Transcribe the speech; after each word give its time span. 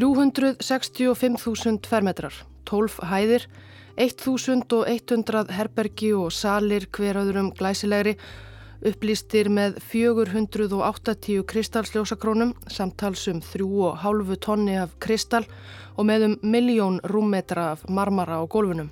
365.000 0.00 1.84
fermetrar, 1.84 2.32
12 2.64 3.02
hæðir, 3.04 3.42
1100 4.00 5.50
herbergi 5.52 6.14
og 6.16 6.30
salir 6.32 6.86
hverjaðurum 6.88 7.50
glæsilegri 7.58 8.14
upplýstir 8.80 9.50
með 9.52 9.76
480 9.90 11.44
kristalsljósakrónum, 11.50 12.54
samtalsum 12.72 13.42
3,5 13.44 14.40
tonni 14.40 14.78
af 14.80 14.96
kristal 15.04 15.44
og 15.98 16.08
með 16.08 16.30
um 16.30 16.38
miljón 16.54 16.96
rúmmetra 17.04 17.74
af 17.74 17.84
marmara 17.92 18.40
á 18.40 18.44
gólfunum. 18.48 18.88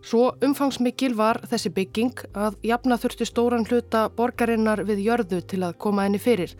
Svo 0.00 0.30
umfangsmikil 0.40 1.12
var 1.18 1.42
þessi 1.50 1.74
bygging 1.74 2.22
að 2.32 2.56
jafna 2.64 2.96
þurfti 2.96 3.26
stóran 3.28 3.66
hluta 3.68 4.06
borgarinnar 4.08 4.86
við 4.88 5.02
jörðu 5.10 5.42
til 5.44 5.60
að 5.66 5.76
koma 5.76 6.06
henni 6.06 6.22
fyrir. 6.22 6.54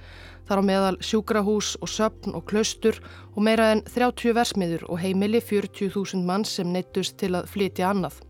Þar 0.49 0.63
á 0.65 0.69
meðal 0.71 0.97
sjúkrahús 1.05 1.75
og 1.85 1.91
söpn 1.93 2.33
og 2.33 2.47
klaustur 2.49 2.97
og 3.35 3.43
meira 3.45 3.69
en 3.75 3.83
30 3.85 4.33
versmiður 4.33 4.87
og 4.89 5.03
heimili 5.03 5.43
40.000 5.45 6.25
mann 6.25 6.47
sem 6.49 6.73
neittust 6.73 7.19
til 7.21 7.35
að 7.37 7.51
flytja 7.53 7.91
annað. 7.91 8.23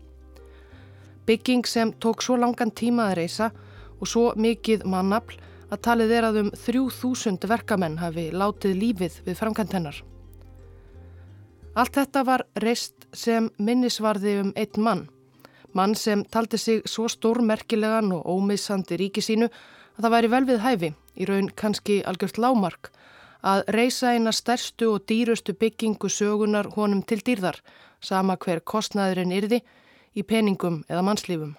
Bygging 1.25 1.63
sem 1.69 1.93
tók 2.03 2.25
svo 2.25 2.35
langan 2.35 2.73
tíma 2.75 3.07
að 3.07 3.21
reysa 3.21 3.51
og 3.99 4.07
svo 4.11 4.25
mikið 4.35 4.83
mannafl 4.83 5.39
að 5.69 5.83
talið 5.85 6.13
er 6.17 6.27
að 6.27 6.41
um 6.43 6.51
3000 6.57 7.47
verkamenn 7.47 7.99
hafi 8.01 8.29
látið 8.33 8.75
lífið 8.81 9.19
við 9.27 9.39
framkvæmt 9.39 9.75
hennar. 9.77 10.03
Allt 11.79 11.95
þetta 11.95 12.25
var 12.25 12.43
reist 12.59 13.07
sem 13.13 13.47
minnisvarði 13.61 14.39
um 14.41 14.53
einn 14.57 14.83
mann. 14.83 15.05
Mann 15.73 15.93
sem 15.95 16.25
taldi 16.25 16.57
sig 16.57 16.81
svo 16.89 17.07
stórmerkilegan 17.07 18.11
og 18.11 18.25
ómissandi 18.25 18.97
ríki 18.97 19.21
sínu 19.21 19.47
að 19.99 20.05
það 20.05 20.13
væri 20.15 20.31
vel 20.31 20.45
við 20.47 20.61
hæfi, 20.63 20.89
í 21.19 21.25
raun 21.27 21.49
kannski 21.59 21.99
algjört 22.07 22.39
lámark, 22.39 22.89
að 23.43 23.65
reysa 23.75 24.13
eina 24.15 24.31
stærstu 24.31 24.93
og 24.93 25.03
dýrustu 25.11 25.51
byggingu 25.59 26.07
sögunar 26.07 26.71
honum 26.75 27.01
til 27.03 27.19
dýrðar, 27.19 27.59
sama 27.99 28.37
hver 28.39 28.63
kostnaðurinn 28.63 29.35
yrði, 29.35 29.59
í 30.15 30.23
peningum 30.23 30.85
eða 30.87 31.03
mannslífum. 31.03 31.57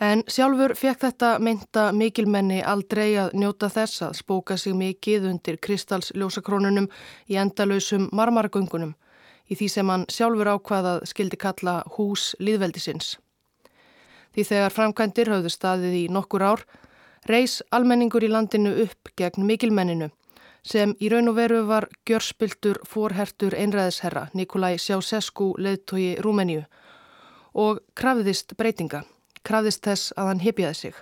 En 0.00 0.24
sjálfur 0.28 0.74
fekk 0.76 1.04
þetta 1.06 1.28
mynda 1.40 1.86
mikilmenni 1.96 2.58
aldrei 2.60 3.16
að 3.16 3.36
njóta 3.40 3.70
þess 3.72 4.02
að 4.04 4.18
spóka 4.18 4.56
sig 4.60 4.76
mikið 4.76 5.30
undir 5.30 5.56
kristalsljósakrónunum 5.56 6.88
í 7.32 7.38
endalösum 7.40 8.10
marmaragöngunum 8.12 8.92
í 9.48 9.56
því 9.56 9.68
sem 9.72 9.92
hann 9.92 10.04
sjálfur 10.12 10.52
ákvaðað 10.56 11.06
skildi 11.08 11.40
kalla 11.40 11.78
hús 11.96 12.34
líðveldisins. 12.40 13.16
Því 14.36 14.44
þegar 14.44 14.74
framkvæmdir 14.76 15.30
hafðu 15.32 15.48
staðið 15.48 15.94
í 15.96 16.04
nokkur 16.12 16.42
ár, 16.44 16.62
reys 17.24 17.62
almenningur 17.72 18.26
í 18.26 18.28
landinu 18.28 18.74
upp 18.84 19.08
gegn 19.16 19.48
mikilmenninu 19.48 20.10
sem 20.66 20.92
í 21.00 21.08
raun 21.08 21.30
og 21.30 21.38
veru 21.38 21.62
var 21.64 21.86
gjörspiltur 22.04 22.82
forhertur 22.84 23.56
einræðisherra 23.56 24.26
Nikolai 24.34 24.76
Sjásesku 24.82 25.54
leðtogi 25.56 26.18
Rúmeníu 26.20 26.66
og 27.56 27.80
krafðist 27.96 28.52
breytinga 28.60 29.06
krafðist 29.46 29.84
þess 29.86 30.12
að 30.18 30.30
hann 30.30 30.42
hypjaði 30.42 30.78
sig. 30.80 30.96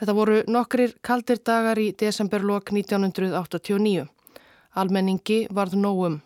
Þetta 0.00 0.14
voru 0.16 0.40
nokkrir 0.50 0.96
kaldir 1.06 1.38
dagar 1.46 1.78
í 1.78 1.92
desemberlokk 2.00 2.72
1989. 2.74 4.08
Almenningi 4.74 5.44
varð 5.54 5.76
nógum. 5.78 6.18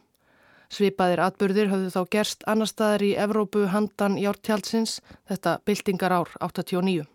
Svipaðir 0.68 1.22
atbyrðir 1.24 1.70
höfðu 1.72 1.92
þá 1.94 2.02
gerst 2.12 2.42
annar 2.46 2.68
staðar 2.68 3.04
í 3.06 3.14
Evrópu 3.16 3.64
handan 3.72 4.18
jártjálsins 4.20 4.98
þetta 5.30 5.58
byltingar 5.64 6.12
ár 6.12 6.34
89. 6.44 7.06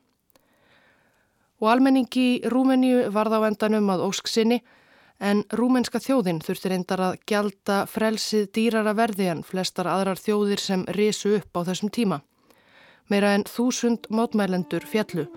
Og 1.61 1.69
almenningi 1.69 2.23
í 2.23 2.39
Rúmeníu 2.49 3.11
varð 3.13 3.37
á 3.37 3.47
endanum 3.47 3.91
að 3.93 4.07
ósk 4.09 4.27
sinni 4.27 4.59
en 5.23 5.45
rúmenska 5.53 6.01
þjóðin 6.01 6.41
þurfti 6.43 6.73
reyndar 6.73 7.05
að 7.05 7.19
gjalda 7.29 7.83
frelsið 7.87 8.49
dýrara 8.57 8.95
verði 8.97 9.29
en 9.31 9.45
flestar 9.45 9.87
aðrar 9.87 10.19
þjóðir 10.19 10.59
sem 10.59 10.85
risu 10.97 11.37
upp 11.37 11.53
á 11.53 11.61
þessum 11.69 11.93
tíma. 11.93 12.21
Meira 13.07 13.33
en 13.37 13.45
þúsund 13.47 14.09
mótmælendur 14.09 14.85
fjallu 14.89 15.27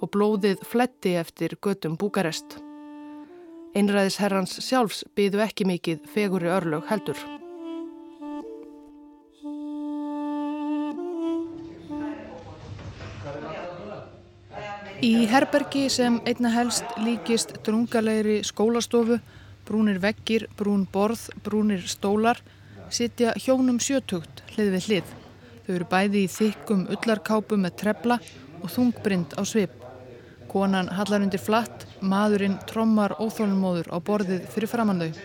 og 0.00 0.12
blóðið 0.16 0.62
fletti 0.64 1.16
eftir 1.20 1.58
götum 1.60 1.96
Búkarest. 2.00 2.58
Einræðis 3.76 4.20
herrans 4.22 4.58
sjálfs 4.64 5.04
byðu 5.16 5.44
ekki 5.44 5.68
mikið 5.68 6.06
feguri 6.08 6.48
örlög 6.48 6.88
heldur. 6.88 7.45
Í 15.04 15.26
herbergi 15.28 15.90
sem 15.92 16.14
einna 16.24 16.48
helst 16.54 16.94
líkist 17.04 17.50
drungalegri 17.66 18.38
skólastofu, 18.48 19.18
brúnir 19.68 19.98
veggir, 20.00 20.46
brún 20.56 20.86
borð, 20.88 21.26
brúnir 21.44 21.82
stólar, 21.84 22.40
sitja 22.88 23.34
hjónum 23.36 23.76
sjötugt 23.76 24.40
hlið 24.54 24.70
við 24.72 24.88
hlið. 24.88 25.10
Þau 25.66 25.74
eru 25.74 25.88
bæði 25.90 26.22
í 26.24 26.30
þykkum 26.32 26.86
ullarkápu 26.94 27.58
með 27.60 27.76
trefla 27.82 28.18
og 28.62 28.72
þungbrind 28.72 29.36
á 29.36 29.42
svip. 29.44 29.76
Konan 30.48 30.88
hallar 30.88 31.26
undir 31.26 31.44
flatt, 31.44 31.84
maðurinn 32.00 32.56
trommar 32.64 33.18
óþólumóður 33.20 33.92
á 33.92 34.00
borðið 34.00 34.48
fyrir 34.54 34.72
framann 34.72 35.04
þau. 35.04 35.22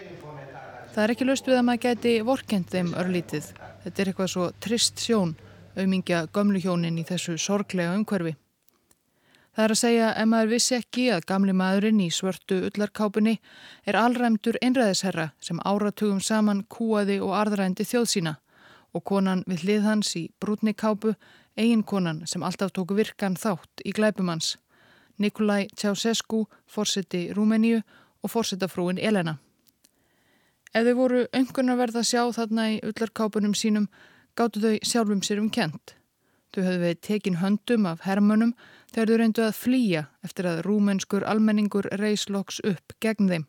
Það 0.91 1.03
er 1.05 1.15
ekki 1.15 1.29
löst 1.29 1.47
við 1.47 1.61
að 1.61 1.67
maður 1.69 1.85
geti 1.87 2.17
vorkend 2.27 2.67
þeim 2.73 2.91
örlítið. 2.99 3.53
Þetta 3.85 4.01
er 4.03 4.11
eitthvað 4.11 4.31
svo 4.35 4.51
trist 4.59 4.99
sjón, 4.99 5.37
auðmingja 5.77 6.25
gömluhjónin 6.35 6.99
í 6.99 7.07
þessu 7.07 7.39
sorglega 7.39 7.95
umhverfi. 7.95 8.40
Það 9.51 9.63
er 9.63 9.73
að 9.73 9.79
segja 9.81 10.11
ef 10.15 10.27
maður 10.31 10.51
vissi 10.53 10.75
ekki 10.77 11.05
að 11.11 11.25
gamli 11.27 11.53
maðurinn 11.59 11.99
í 11.99 12.07
svörtu 12.13 12.61
ullarkápunni 12.69 13.33
er 13.83 13.97
allræmdur 13.99 14.55
einræðisherra 14.63 15.31
sem 15.43 15.59
áratugum 15.67 16.21
saman 16.23 16.63
kúaði 16.71 17.17
og 17.19 17.35
arðrændi 17.35 17.83
þjóð 17.83 18.07
sína 18.13 18.35
og 18.95 19.03
konan 19.07 19.43
við 19.47 19.65
hlið 19.65 19.85
hans 19.87 20.15
í 20.19 20.23
brútnikápu, 20.39 21.13
eigin 21.59 21.83
konan 21.83 22.23
sem 22.27 22.43
alltaf 22.43 22.71
tóku 22.75 22.95
virkan 22.95 23.35
þátt 23.39 23.83
í 23.83 23.91
glæpumanns, 23.95 24.57
Nikolai 25.19 25.67
Ceausescu, 25.75 26.45
fórseti 26.67 27.29
Rúmeníu 27.35 27.81
og 28.23 28.31
fórsetafrúin 28.31 28.99
Elena. 28.99 29.37
Ef 30.73 30.87
þau 30.87 30.95
voru 30.95 31.25
verða 31.31 31.99
að 31.99 32.07
sjá 32.07 32.23
þarna 32.31 32.69
í 32.71 32.79
ullarkápunum 32.87 33.53
sínum, 33.53 33.89
gáttu 34.35 34.63
þau 34.63 34.77
sjálfum 34.83 35.21
sér 35.21 35.43
um 35.43 35.49
kent. 35.49 35.95
Þau 36.51 36.63
höfðu 36.63 36.79
við 36.83 37.01
tekin 37.01 37.39
höndum 37.39 37.85
af 37.85 38.01
hermönum 38.03 38.55
þegar 38.91 39.11
þau 39.11 39.17
reyndu 39.21 39.45
að 39.45 39.57
flýja 39.57 40.03
eftir 40.25 40.47
að 40.49 40.61
rúmenskur 40.67 41.25
almenningur 41.27 41.87
reysloks 42.01 42.59
upp 42.67 42.95
gegn 43.03 43.31
þeim. 43.31 43.47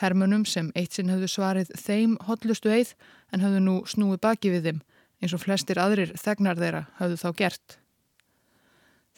Hermunum 0.00 0.46
sem 0.48 0.70
eitt 0.78 0.96
sinn 0.96 1.10
höfðu 1.12 1.28
svarið 1.28 1.74
þeim 1.76 2.16
hotlustu 2.28 2.70
eið 2.72 2.94
en 3.34 3.44
höfðu 3.44 3.60
nú 3.66 3.76
snúið 3.90 4.22
baki 4.24 4.54
við 4.54 4.68
þeim 4.68 4.82
eins 5.20 5.36
og 5.36 5.42
flestir 5.44 5.80
aðrir 5.80 6.14
þegnar 6.16 6.58
þeirra 6.60 6.84
höfðu 7.00 7.18
þá 7.20 7.30
gert. 7.42 7.78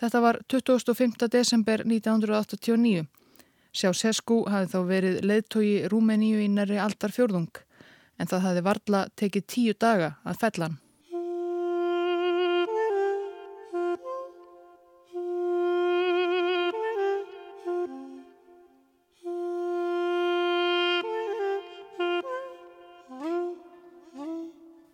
Þetta 0.02 0.20
var 0.24 0.38
25. 0.50 1.28
desember 1.30 1.84
1989. 1.86 3.04
Sjá 3.72 3.92
Sesku 3.94 4.42
hafði 4.50 4.72
þá 4.72 4.80
verið 4.88 5.20
leðtogi 5.24 5.76
Rúmeníu 5.88 6.42
í 6.42 6.48
næri 6.50 6.80
aldar 6.82 7.14
fjörðung 7.14 7.62
en 8.18 8.28
það 8.28 8.44
hafði 8.46 8.64
varla 8.66 9.04
tekið 9.16 9.46
tíu 9.48 9.76
daga 9.78 10.16
að 10.26 10.40
fellan. 10.42 10.74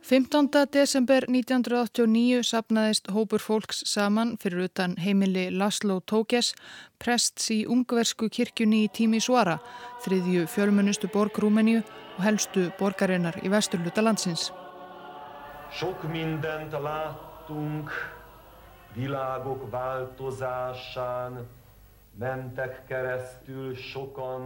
15. 0.09 0.49
desember 0.73 1.27
1989 1.29 2.41
sapnaðist 2.49 3.11
hópur 3.13 3.43
fólks 3.45 3.83
saman 3.85 4.31
fyrir 4.41 4.63
utan 4.65 4.95
heimili 4.97 5.51
Laszlo 5.53 5.99
Tókes, 6.01 6.55
prests 6.97 7.51
í 7.53 7.59
ungversku 7.69 8.31
kirkjunni 8.33 8.87
í 8.87 8.89
Tími 8.89 9.21
Suara, 9.21 9.59
þriðju 10.07 10.47
fjölmunustu 10.49 11.11
borg 11.13 11.37
Rúmeníu 11.45 11.83
og 11.83 12.23
helstu 12.25 12.71
borgarinnar 12.81 13.37
í 13.45 13.53
vesturluta 13.53 14.01
landsins. 14.01 14.49
Sok 15.77 16.09
mindent 16.09 16.73
láttunk 16.73 17.93
világok 18.97 19.69
változásán, 19.69 21.43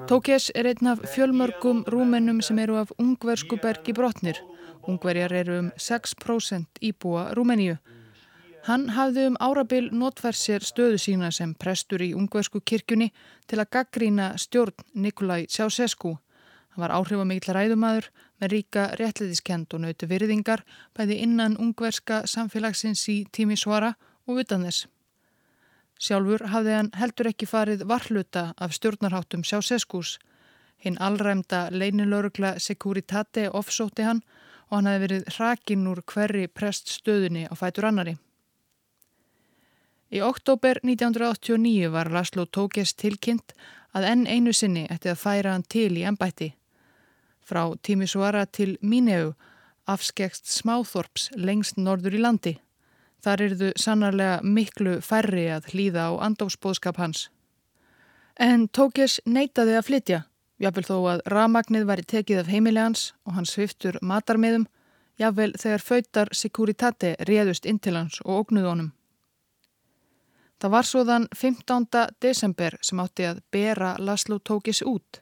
Tókes 0.07 0.51
er 0.53 0.67
einn 0.69 0.89
af 0.91 0.99
fjölmörgum 1.15 1.85
rúmennum 1.89 2.43
sem 2.45 2.59
eru 2.59 2.77
af 2.77 2.91
ungversku 2.99 3.57
bergi 3.57 3.95
brotnir. 3.97 4.37
Ungverjar 4.89 5.33
eru 5.33 5.59
um 5.59 5.71
6% 5.77 6.81
íbúa 6.83 7.31
Rúmeníu. 7.37 7.77
Hann 8.67 8.89
hafði 8.95 9.27
um 9.31 9.37
árabil 9.43 9.89
notfær 9.91 10.37
sér 10.39 10.63
stöðu 10.63 10.99
sína 11.03 11.33
sem 11.35 11.55
prestur 11.55 12.03
í 12.03 12.13
ungversku 12.15 12.61
kirkjunni 12.61 13.11
til 13.51 13.59
að 13.59 13.71
gaggrína 13.77 14.33
stjórn 14.39 14.87
Nikolai 14.95 15.47
Ceausescu. 15.51 16.17
Hann 16.73 16.83
var 16.85 16.95
áhrifamikill 16.95 17.55
ræðumadur 17.55 18.09
með 18.41 18.55
ríka 18.55 18.89
réttleidiskend 18.99 19.75
og 19.75 19.83
nauti 19.83 20.09
virðingar 20.09 20.65
bæði 20.95 21.19
innan 21.27 21.59
ungverska 21.59 22.23
samfélagsins 22.27 23.03
í 23.11 23.23
tími 23.33 23.59
svara 23.59 23.95
og 24.27 24.43
utan 24.45 24.67
þess. 24.67 24.87
Sjálfur 25.99 26.49
hafði 26.51 26.79
hann 26.79 26.93
heldur 26.99 27.31
ekki 27.31 27.47
farið 27.47 27.87
varhluta 27.87 28.53
af 28.59 28.75
stjórnarháttum 28.79 29.43
Ceausescus 29.47 30.19
Hinn 30.83 30.97
allræmda 31.01 31.69
leinilörugla 31.71 32.57
Securitate 32.59 33.51
offsóti 33.51 34.03
hann 34.03 34.23
og 34.73 34.79
hann 34.79 34.89
hefði 34.89 35.03
verið 35.05 35.27
hrakinn 35.37 35.89
úr 35.91 36.01
hverri 36.09 36.47
preststöðunni 36.49 37.45
á 37.45 37.53
fætur 37.53 37.91
annari. 37.91 38.15
Í 40.09 40.23
oktober 40.25 40.81
1989 40.81 41.91
var 41.93 42.09
Laszlo 42.13 42.47
Tókes 42.49 42.95
tilkynnt 42.97 43.53
að 43.93 44.09
enn 44.09 44.25
einu 44.25 44.57
sinni 44.57 44.87
ætti 44.89 45.13
að 45.13 45.21
færa 45.21 45.53
hann 45.53 45.69
til 45.69 45.93
í 45.93 46.07
ennbætti. 46.09 46.55
Frá 47.45 47.69
Tímisvara 47.85 48.47
til 48.49 48.79
Míneu 48.81 49.35
afskekst 49.85 50.49
smáþorps 50.49 51.29
lengst 51.37 51.77
norður 51.77 52.17
í 52.17 52.25
landi. 52.25 52.55
Þar 53.23 53.45
eru 53.45 53.61
þau 53.61 53.85
sannarlega 53.85 54.41
miklu 54.43 54.99
færri 55.05 55.47
að 55.53 55.69
hlýða 55.75 56.09
á 56.09 56.13
andófsbóðskap 56.29 56.97
hans. 56.97 57.29
En 58.41 58.69
Tókes 58.73 59.21
neytaði 59.29 59.77
að 59.77 59.89
flytja, 59.91 60.23
jáfnvel 60.63 60.85
þó 60.87 60.97
að 61.11 61.23
ramagnið 61.33 61.87
væri 61.89 62.05
tekið 62.07 62.43
af 62.43 62.51
heimilegans 62.53 63.05
og 63.27 63.37
hann 63.37 63.49
sviftur 63.49 63.99
matarmiðum, 64.03 64.69
jáfnvel 65.19 65.53
þegar 65.59 65.87
fautar 65.87 66.33
Securitate 66.33 67.17
réðust 67.29 67.67
inn 67.67 67.81
til 67.83 67.97
hans 67.99 68.21
og 68.23 68.45
ógnuð 68.45 68.69
honum. 68.71 68.93
Það 70.63 70.75
var 70.77 70.87
svo 70.87 71.03
þann 71.03 71.27
15. 71.35 71.87
desember 72.23 72.77
sem 72.87 73.01
átti 73.03 73.27
að 73.27 73.43
bera 73.51 73.97
Laszlo 73.99 74.39
Tókes 74.39 74.85
út. 74.87 75.19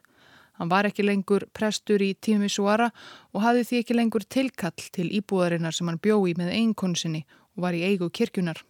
Hann 0.61 0.69
var 0.69 0.85
ekki 0.85 1.01
lengur 1.01 1.47
prestur 1.57 2.03
í 2.05 2.11
tími 2.13 2.45
Suara 2.45 2.91
og 3.33 3.41
hafði 3.41 3.63
því 3.65 3.79
ekki 3.81 3.95
lengur 3.97 4.25
tilkall 4.29 4.89
til 4.93 5.07
íbúðarinnar 5.09 5.73
sem 5.73 5.89
hann 5.89 5.97
bjói 5.97 6.35
með 6.37 6.53
einkonsinni 6.59 7.23
og 7.55 7.65
var 7.65 7.73
í 7.73 7.81
eigu 7.87 8.11
kirkjunar. 8.13 8.61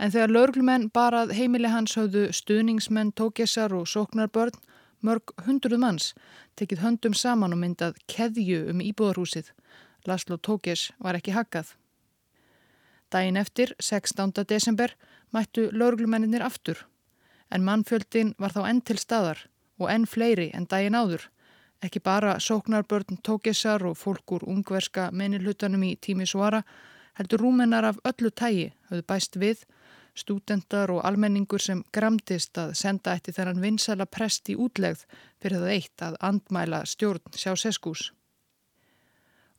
En 0.00 0.12
þegar 0.12 0.32
laurglumenn 0.32 0.88
barað 0.96 1.34
heimili 1.36 1.68
hans 1.72 1.96
höfðu 1.96 2.30
stuðningsmenn, 2.32 3.12
tókessar 3.12 3.76
og 3.76 3.84
sóknarbörn, 3.88 4.56
mörg 5.04 5.32
hundruð 5.46 5.80
manns, 5.82 6.12
tekið 6.56 6.82
höndum 6.84 7.14
saman 7.14 7.54
og 7.56 7.60
myndað 7.60 7.98
keðju 8.10 8.66
um 8.72 8.82
íbúðarhúsið. 8.84 9.52
Laszlo 10.06 10.38
Tókes 10.38 10.90
var 11.02 11.18
ekki 11.18 11.34
hakkað. 11.34 11.74
Dæin 13.12 13.36
eftir, 13.36 13.74
16. 13.80 14.32
desember, 14.48 14.94
mættu 15.32 15.68
laurglumennir 15.72 16.42
aftur, 16.42 16.86
en 17.50 17.64
mannfjöldin 17.66 18.34
var 18.38 18.54
þá 18.54 18.62
enn 18.70 18.82
til 18.82 18.98
staðar 18.98 19.46
og 19.78 19.90
enn 19.92 20.06
fleiri 20.06 20.50
en 20.54 20.66
dæin 20.66 20.96
áður. 20.96 21.28
Ekki 21.84 22.00
bara 22.00 22.38
sóknarbörn, 22.40 23.20
tókessar 23.22 23.84
og 23.86 23.98
fólk 24.00 24.32
úr 24.32 24.46
ungverska 24.48 25.10
menilhutanum 25.12 25.84
í 25.84 25.96
tími 26.00 26.26
svara, 26.26 26.62
heldur 27.18 27.44
rúmennar 27.44 27.84
af 27.84 28.00
öllu 28.04 28.30
tægi 28.30 28.72
höfðu 28.88 29.04
bæst 29.06 29.36
við 29.40 29.66
stúdendar 30.16 30.90
og 30.94 31.02
almenningur 31.06 31.62
sem 31.62 31.82
gramdist 31.92 32.58
að 32.58 32.74
senda 32.80 33.14
eftir 33.16 33.36
þeirran 33.36 33.62
vinsala 33.62 34.06
prest 34.06 34.48
í 34.52 34.56
útlegð 34.56 35.04
fyrir 35.42 35.60
það 35.60 35.72
eitt 35.74 36.04
að 36.06 36.16
andmæla 36.30 36.84
stjórn 36.88 37.36
sjá 37.36 37.52
seskús. 37.60 38.10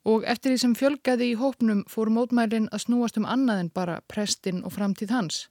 Og 0.07 0.23
eftir 0.23 0.53
því 0.53 0.61
sem 0.61 0.75
fjölgaði 0.79 1.31
í 1.33 1.37
hópnum 1.39 1.83
fór 1.91 2.09
mótmælinn 2.13 2.69
að 2.71 2.85
snúast 2.85 3.19
um 3.19 3.27
annað 3.27 3.63
en 3.63 3.71
bara 3.75 3.99
prestinn 4.07 4.63
og 4.63 4.73
framtíð 4.77 5.13
hans. 5.13 5.47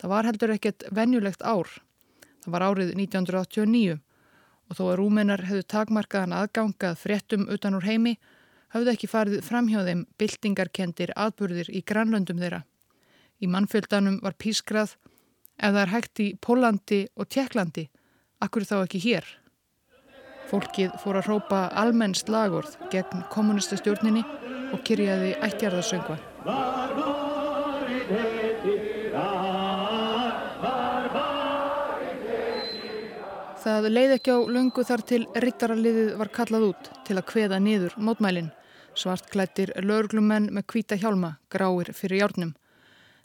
Það 0.00 0.12
var 0.12 0.28
heldur 0.28 0.54
ekkert 0.54 0.86
venjulegt 0.94 1.42
ár. 1.42 1.68
Það 2.44 2.52
var 2.54 2.66
árið 2.68 2.94
1989 2.94 3.98
og 4.66 4.78
þó 4.78 4.84
að 4.86 4.96
rúmenar 5.00 5.44
hefðu 5.48 5.66
takmarkaðan 5.72 6.34
aðgangað 6.36 6.98
fréttum 7.00 7.46
utan 7.52 7.76
úr 7.78 7.86
heimi 7.86 8.16
hafðu 8.74 8.92
ekki 8.92 9.10
farið 9.10 9.44
framhjóðum 9.46 10.06
byltingarkendir 10.20 11.12
atbyrðir 11.16 11.70
í 11.70 11.82
grannlöndum 11.86 12.40
þeirra. 12.42 12.64
Í 13.42 13.48
mannfjöldanum 13.52 14.20
var 14.24 14.36
pískrað 14.40 14.96
ef 15.56 15.72
það 15.72 15.82
er 15.82 15.92
hægt 15.92 16.22
í 16.24 16.28
Pólandi 16.40 17.00
og 17.16 17.28
Tjekklandi, 17.32 17.86
akkur 18.44 18.64
þá 18.68 18.76
ekki 18.82 19.02
hér. 19.04 19.26
Fólkið 20.46 20.94
fór 21.02 21.18
að 21.18 21.28
hrópa 21.28 21.60
almenn 21.74 22.14
slagorð 22.14 22.76
gegn 22.92 23.24
kommunistastjórninni 23.32 24.22
og 24.72 24.82
kyrjaði 24.86 25.34
ættjarðarsöngva. 25.42 26.18
Það 33.66 33.88
leiði 33.90 34.14
ekki 34.14 34.30
á 34.30 34.38
lungu 34.46 34.84
þar 34.86 35.02
til 35.10 35.24
rittaraliðið 35.42 36.12
var 36.20 36.30
kallað 36.36 36.68
út 36.68 36.92
til 37.08 37.16
að 37.18 37.26
kveða 37.32 37.58
niður 37.58 37.96
mótmælinn. 37.98 38.52
Svart 38.96 39.26
klættir 39.32 39.72
löglumenn 39.82 40.46
með 40.54 40.68
hvita 40.70 40.96
hjálma, 41.00 41.34
gráir 41.50 41.90
fyrir 41.92 42.22
járnum. 42.22 42.54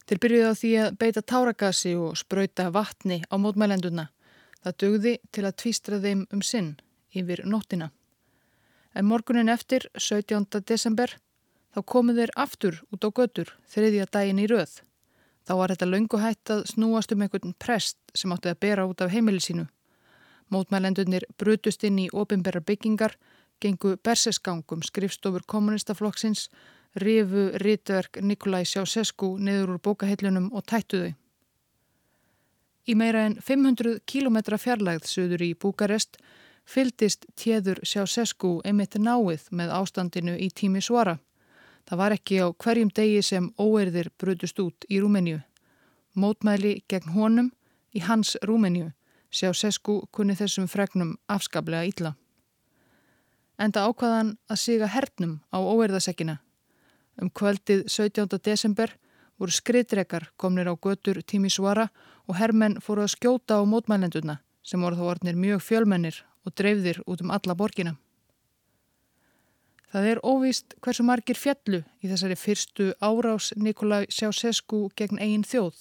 Þeir 0.08 0.22
byrjuði 0.24 0.50
á 0.50 0.54
því 0.58 0.72
að 0.82 0.96
beita 1.02 1.22
táragasi 1.22 1.96
og 1.96 2.18
spröyta 2.20 2.70
vatni 2.74 3.22
á 3.30 3.36
mótmælenduna. 3.38 4.10
Það 4.62 4.78
dögði 4.84 5.14
til 5.32 5.44
að 5.46 5.58
tvístra 5.62 6.00
þeim 6.02 6.24
um 6.34 6.42
sinn 6.46 6.76
yfir 7.14 7.44
nóttina. 7.46 7.92
En 8.94 9.08
morgunin 9.08 9.50
eftir, 9.50 9.88
17. 9.96 10.62
desember, 10.68 11.16
þá 11.72 11.82
komu 11.88 12.16
þeir 12.18 12.34
aftur 12.36 12.82
út 12.92 13.06
á 13.08 13.10
götur 13.10 13.54
þriðja 13.72 14.08
daginn 14.12 14.42
í 14.44 14.48
röð. 14.52 14.82
Þá 15.48 15.54
var 15.58 15.74
þetta 15.74 15.90
lönguhætt 15.90 16.52
að 16.54 16.66
snúast 16.74 17.14
um 17.16 17.24
einhvern 17.24 17.56
prest 17.58 17.98
sem 18.14 18.34
átti 18.34 18.52
að 18.52 18.60
bera 18.62 18.86
út 18.90 19.02
af 19.02 19.14
heimili 19.14 19.42
sínu. 19.42 19.66
Mótmælendunir 20.52 21.26
brutust 21.40 21.84
inn 21.88 21.98
í 22.04 22.10
ofinberra 22.12 22.62
byggingar, 22.62 23.16
gengu 23.62 23.96
berseskangum 24.04 24.84
skrifstofur 24.84 25.46
kommunistaflokksins, 25.48 26.50
rifu 26.96 27.52
rítverk 27.54 28.20
Nikolai 28.22 28.66
Sjásesku 28.66 29.38
niður 29.40 29.76
úr 29.76 29.80
bókahillunum 29.80 30.52
og 30.52 30.66
tættu 30.68 31.00
þau. 31.00 31.14
Í 32.90 32.96
meira 32.98 33.26
en 33.30 33.38
500 33.40 34.02
km 34.10 34.58
fjarlægð 34.58 35.08
söður 35.08 35.44
í 35.46 35.52
Búkarest 35.56 36.18
fyldist 36.66 37.26
tjeður 37.36 37.80
Sjásesku 37.86 38.60
einmitt 38.66 38.98
náið 39.00 39.48
með 39.52 39.72
ástandinu 39.78 40.36
í 40.36 40.50
tími 40.50 40.82
svara. 40.82 41.20
Það 41.88 42.02
var 42.04 42.18
ekki 42.18 42.42
á 42.44 42.48
hverjum 42.52 42.92
degi 42.94 43.22
sem 43.22 43.52
óerðir 43.58 44.12
brutust 44.18 44.60
út 44.60 44.86
í 44.90 45.00
Rúmeníu. 45.00 45.40
Mótmæli 46.14 46.82
gegn 46.90 47.16
honum 47.16 47.52
í 47.96 48.04
hans 48.04 48.36
Rúmeníu. 48.44 48.92
Sjásesku 49.32 50.02
kunni 50.12 50.36
þessum 50.36 50.68
fregnum 50.68 51.16
afskaplega 51.32 51.88
ítla. 51.88 52.16
Enda 53.62 53.88
ákvaðan 53.88 54.36
að 54.50 54.60
siga 54.60 54.90
hernum 54.92 55.40
á 55.56 55.58
óerðasekkina 55.62 56.42
Um 57.22 57.30
kvöldið 57.30 57.86
17. 57.86 58.40
desember 58.42 58.96
voru 59.38 59.54
skriðdrekar 59.54 60.32
komnir 60.42 60.70
á 60.70 60.74
götur 60.74 61.20
Tímisvara 61.22 61.92
og 62.26 62.38
hermenn 62.40 62.80
fóru 62.82 63.04
að 63.06 63.14
skjóta 63.14 63.60
á 63.60 63.64
mótmælenduna 63.66 64.40
sem 64.66 64.82
voru 64.82 64.98
þá 64.98 65.06
orðnir 65.12 65.38
mjög 65.38 65.62
fjölmennir 65.68 66.18
og 66.46 66.56
dreifðir 66.58 67.02
út 67.06 67.22
um 67.22 67.30
alla 67.30 67.56
borgina. 67.58 67.94
Það 69.92 70.08
er 70.08 70.22
óvíst 70.26 70.74
hversu 70.82 71.06
margir 71.06 71.38
fjallu 71.38 71.84
í 72.02 72.10
þessari 72.10 72.38
fyrstu 72.40 72.90
árás 73.04 73.52
Nikolai 73.54 74.08
Sjásesku 74.10 74.88
gegn 74.98 75.20
eigin 75.20 75.46
þjóð, 75.46 75.78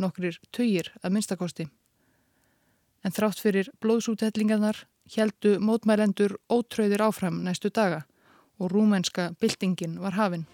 nokkrir 0.00 0.38
töyir 0.54 0.92
að 1.02 1.16
minnstakosti. 1.16 1.68
En 3.04 3.12
þrátt 3.12 3.42
fyrir 3.42 3.68
blóðsúthellingarnar 3.84 4.86
heldu 5.16 5.58
mótmælendur 5.60 6.38
ótröðir 6.48 7.04
áfram 7.04 7.42
næstu 7.44 7.68
daga 7.68 8.04
og 8.64 8.72
rúmenska 8.72 9.30
byltingin 9.40 10.00
var 10.00 10.16
hafinn. 10.16 10.46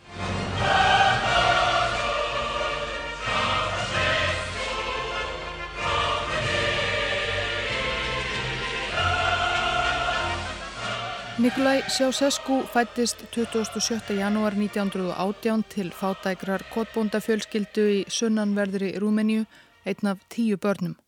Nikolai 11.41 11.83
Sjásesku 11.89 12.67
fættist 12.73 13.25
27. 13.33 14.17
janúar 14.19 14.53
1918 14.53 15.63
til 15.75 15.93
fátækrar 16.01 16.67
kottbóndafjölskyldu 16.75 17.85
í 17.95 18.01
sunnanverðri 18.13 18.91
Rúmeníu, 19.01 19.47
einn 19.87 20.11
af 20.13 20.19
tíu 20.29 20.59
börnum. 20.61 20.99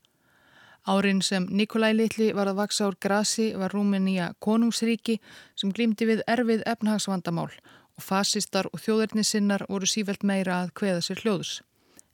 Árin 0.87 1.21
sem 1.21 1.45
Nikolai 1.49 1.93
Littli 1.95 2.33
var 2.35 2.49
að 2.51 2.57
vaksa 2.59 2.89
úr 2.89 2.97
grasi 2.99 3.53
var 3.55 3.71
Rúmenía 3.71 4.33
konungsríki 4.43 5.19
sem 5.55 5.71
glýmdi 5.71 6.09
við 6.09 6.23
erfið 6.27 6.65
efnahagsvandamál 6.67 7.51
og 7.95 8.03
fasistar 8.03 8.67
og 8.73 8.81
þjóðurnissinnar 8.83 9.63
voru 9.69 9.87
sífelt 9.87 10.25
meira 10.27 10.57
að 10.63 10.73
kveða 10.75 11.05
sér 11.05 11.21
hljóðus. 11.23 11.61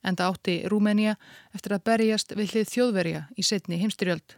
Enda 0.06 0.30
átti 0.30 0.60
Rúmenía 0.70 1.16
eftir 1.56 1.74
að 1.74 1.86
berjast 1.90 2.36
við 2.38 2.54
hlið 2.54 2.70
þjóðverja 2.76 3.24
í 3.34 3.48
setni 3.48 3.82
heimstyrjöld. 3.82 4.38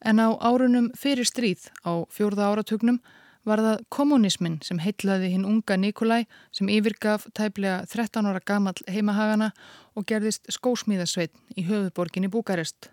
En 0.00 0.16
á 0.16 0.32
árunum 0.40 0.88
fyrir 0.96 1.28
stríð 1.28 1.68
á 1.84 2.08
fjórða 2.08 2.48
áratugnum 2.48 3.02
var 3.46 3.62
það 3.62 3.82
kommunismin 3.94 4.58
sem 4.66 4.80
heitlaði 4.82 5.30
hinn 5.32 5.46
unga 5.46 5.76
Nikolai 5.78 6.24
sem 6.54 6.68
yfirgaf 6.72 7.28
tæplega 7.38 7.84
13 7.86 8.26
ára 8.26 8.42
gamall 8.42 8.78
heimahagana 8.90 9.52
og 9.94 10.06
gerðist 10.10 10.50
skósmíðasveit 10.52 11.34
í 11.54 11.66
höfuborginni 11.68 12.30
Búkarest. 12.32 12.90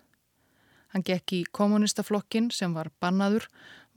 Hann 0.94 1.02
gekk 1.02 1.34
í 1.34 1.40
kommunistaflokkin 1.50 2.52
sem 2.54 2.74
var 2.74 2.92
bannaður, 3.02 3.48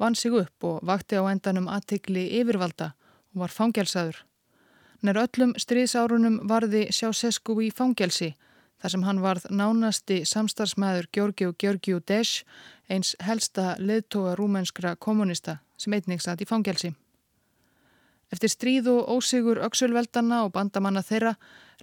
vann 0.01 0.17
sig 0.17 0.33
upp 0.33 0.65
og 0.65 0.81
vakti 0.81 1.19
á 1.21 1.29
endanum 1.29 1.69
aðtikli 1.69 2.25
yfirvalda 2.39 2.95
og 3.35 3.43
var 3.43 3.53
fangelsaður. 3.53 4.23
Nær 5.05 5.21
öllum 5.27 5.53
stríðsárunum 5.61 6.41
varði 6.49 6.87
sjá 6.89 7.11
Sesku 7.13 7.59
í 7.61 7.69
fangelsi 7.69 8.33
þar 8.81 8.93
sem 8.93 9.05
hann 9.05 9.21
varð 9.21 9.45
nánasti 9.53 10.23
samstarfsmæður 10.25 11.07
Georgiu 11.13 11.53
Georgiu 11.57 12.01
Desh, 12.01 12.43
eins 12.89 13.15
helsta 13.21 13.75
leðtoga 13.77 14.35
rúmenskra 14.37 14.95
kommunista 14.97 15.59
sem 15.77 15.93
einnig 15.93 16.21
satt 16.21 16.41
í 16.41 16.49
fangelsi. 16.49 16.93
Eftir 18.33 18.51
stríð 18.51 18.89
og 18.91 19.13
ósigur 19.17 19.61
öksulveldana 19.63 20.43
og 20.45 20.51
bandamanna 20.57 21.03
þeirra 21.05 21.37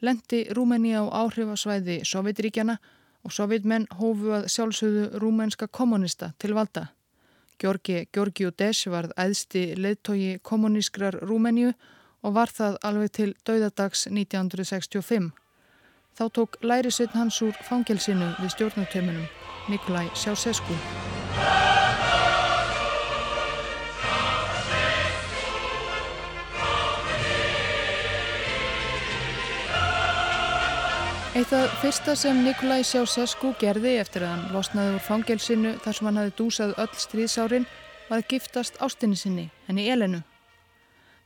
lendi 0.05 0.45
Rúmeni 0.53 0.93
á 0.93 1.09
áhrifasvæði 1.09 2.03
Sovjetríkjana 2.05 2.77
og 3.25 3.33
sovjetmenn 3.33 3.87
hófu 3.99 4.35
að 4.37 4.51
sjálfsögðu 4.53 5.21
rúmenska 5.23 5.69
kommunista 5.69 6.33
til 6.39 6.53
valda. 6.55 6.91
Georgi 7.61 8.05
Georgiu 8.13 8.51
Desh 8.51 8.91
varð 8.91 9.15
æðsti 9.17 9.65
leðtogi 9.79 10.39
kommunískrar 10.43 11.17
Rúmeníu 11.23 11.73
og 12.25 12.35
var 12.37 12.53
það 12.53 12.79
alveg 12.83 13.15
til 13.19 13.31
dauðadags 13.47 14.07
1965. 14.11 15.31
Þá 16.15 16.25
tók 16.31 16.59
lærisveitn 16.63 17.19
hans 17.19 17.41
úr 17.43 17.57
fangelsinu 17.69 18.35
við 18.41 18.53
stjórnartöminum, 18.57 19.31
Nikolai 19.69 20.07
Sjásesku. 20.15 20.77
Eitt 31.35 31.53
af 31.53 31.73
fyrsta 31.83 32.13
sem 32.15 32.45
Nikolai 32.47 32.85
Sjásesku 32.87 33.49
gerði 33.59 33.97
eftir 33.99 34.23
að 34.23 34.29
hann 34.31 34.53
losnaði 34.55 34.93
úr 34.95 35.03
fangelsinu 35.03 35.73
þar 35.83 35.97
sem 35.97 36.07
hann 36.07 36.21
hafi 36.21 36.33
dúsað 36.39 36.75
öll 36.79 37.01
stríðsárin 37.03 37.67
var 38.07 38.21
að 38.21 38.29
giftast 38.31 38.79
ástinni 38.79 39.19
sinni, 39.19 39.49
henni 39.67 39.89
Elenu. 39.91 40.21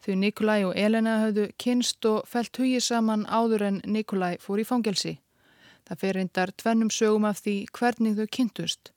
Því 0.01 0.17
Nikolai 0.23 0.65
og 0.65 0.81
Elena 0.81 1.19
hafðu 1.27 1.51
kynst 1.61 2.09
og 2.09 2.25
felt 2.25 2.57
hugið 2.57 2.87
saman 2.87 3.29
áður 3.29 3.67
en 3.69 3.83
Nikolai 3.85 4.41
fór 4.41 4.65
í 4.65 4.67
fangelsi. 4.71 5.19
Það 5.85 6.01
fer 6.01 6.17
reyndar 6.17 6.57
tvennum 6.57 6.95
sögum 7.01 7.29
af 7.29 7.45
því 7.45 7.59
hvernig 7.77 8.17
þau 8.17 8.33
kynntust. 8.39 8.93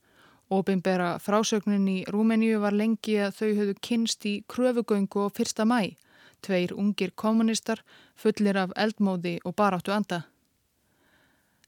Óbynbera 0.47 1.17
frásögnin 1.19 1.91
í 1.91 1.99
Rúmeníu 2.07 2.63
var 2.63 2.71
lengi 2.71 3.19
að 3.19 3.35
þau 3.41 3.49
hafðu 3.59 3.79
kynst 3.83 4.31
í 4.31 4.37
kröfugöngu 4.47 5.27
og 5.27 5.35
fyrsta 5.35 5.67
mæ. 5.67 5.97
Tveir 6.39 6.71
ungir 6.71 7.11
kommunistar 7.11 7.83
fullir 8.15 8.63
af 8.63 8.71
eldmóði 8.79 9.41
og 9.43 9.59
baráttu 9.59 9.91
anda. 9.91 10.29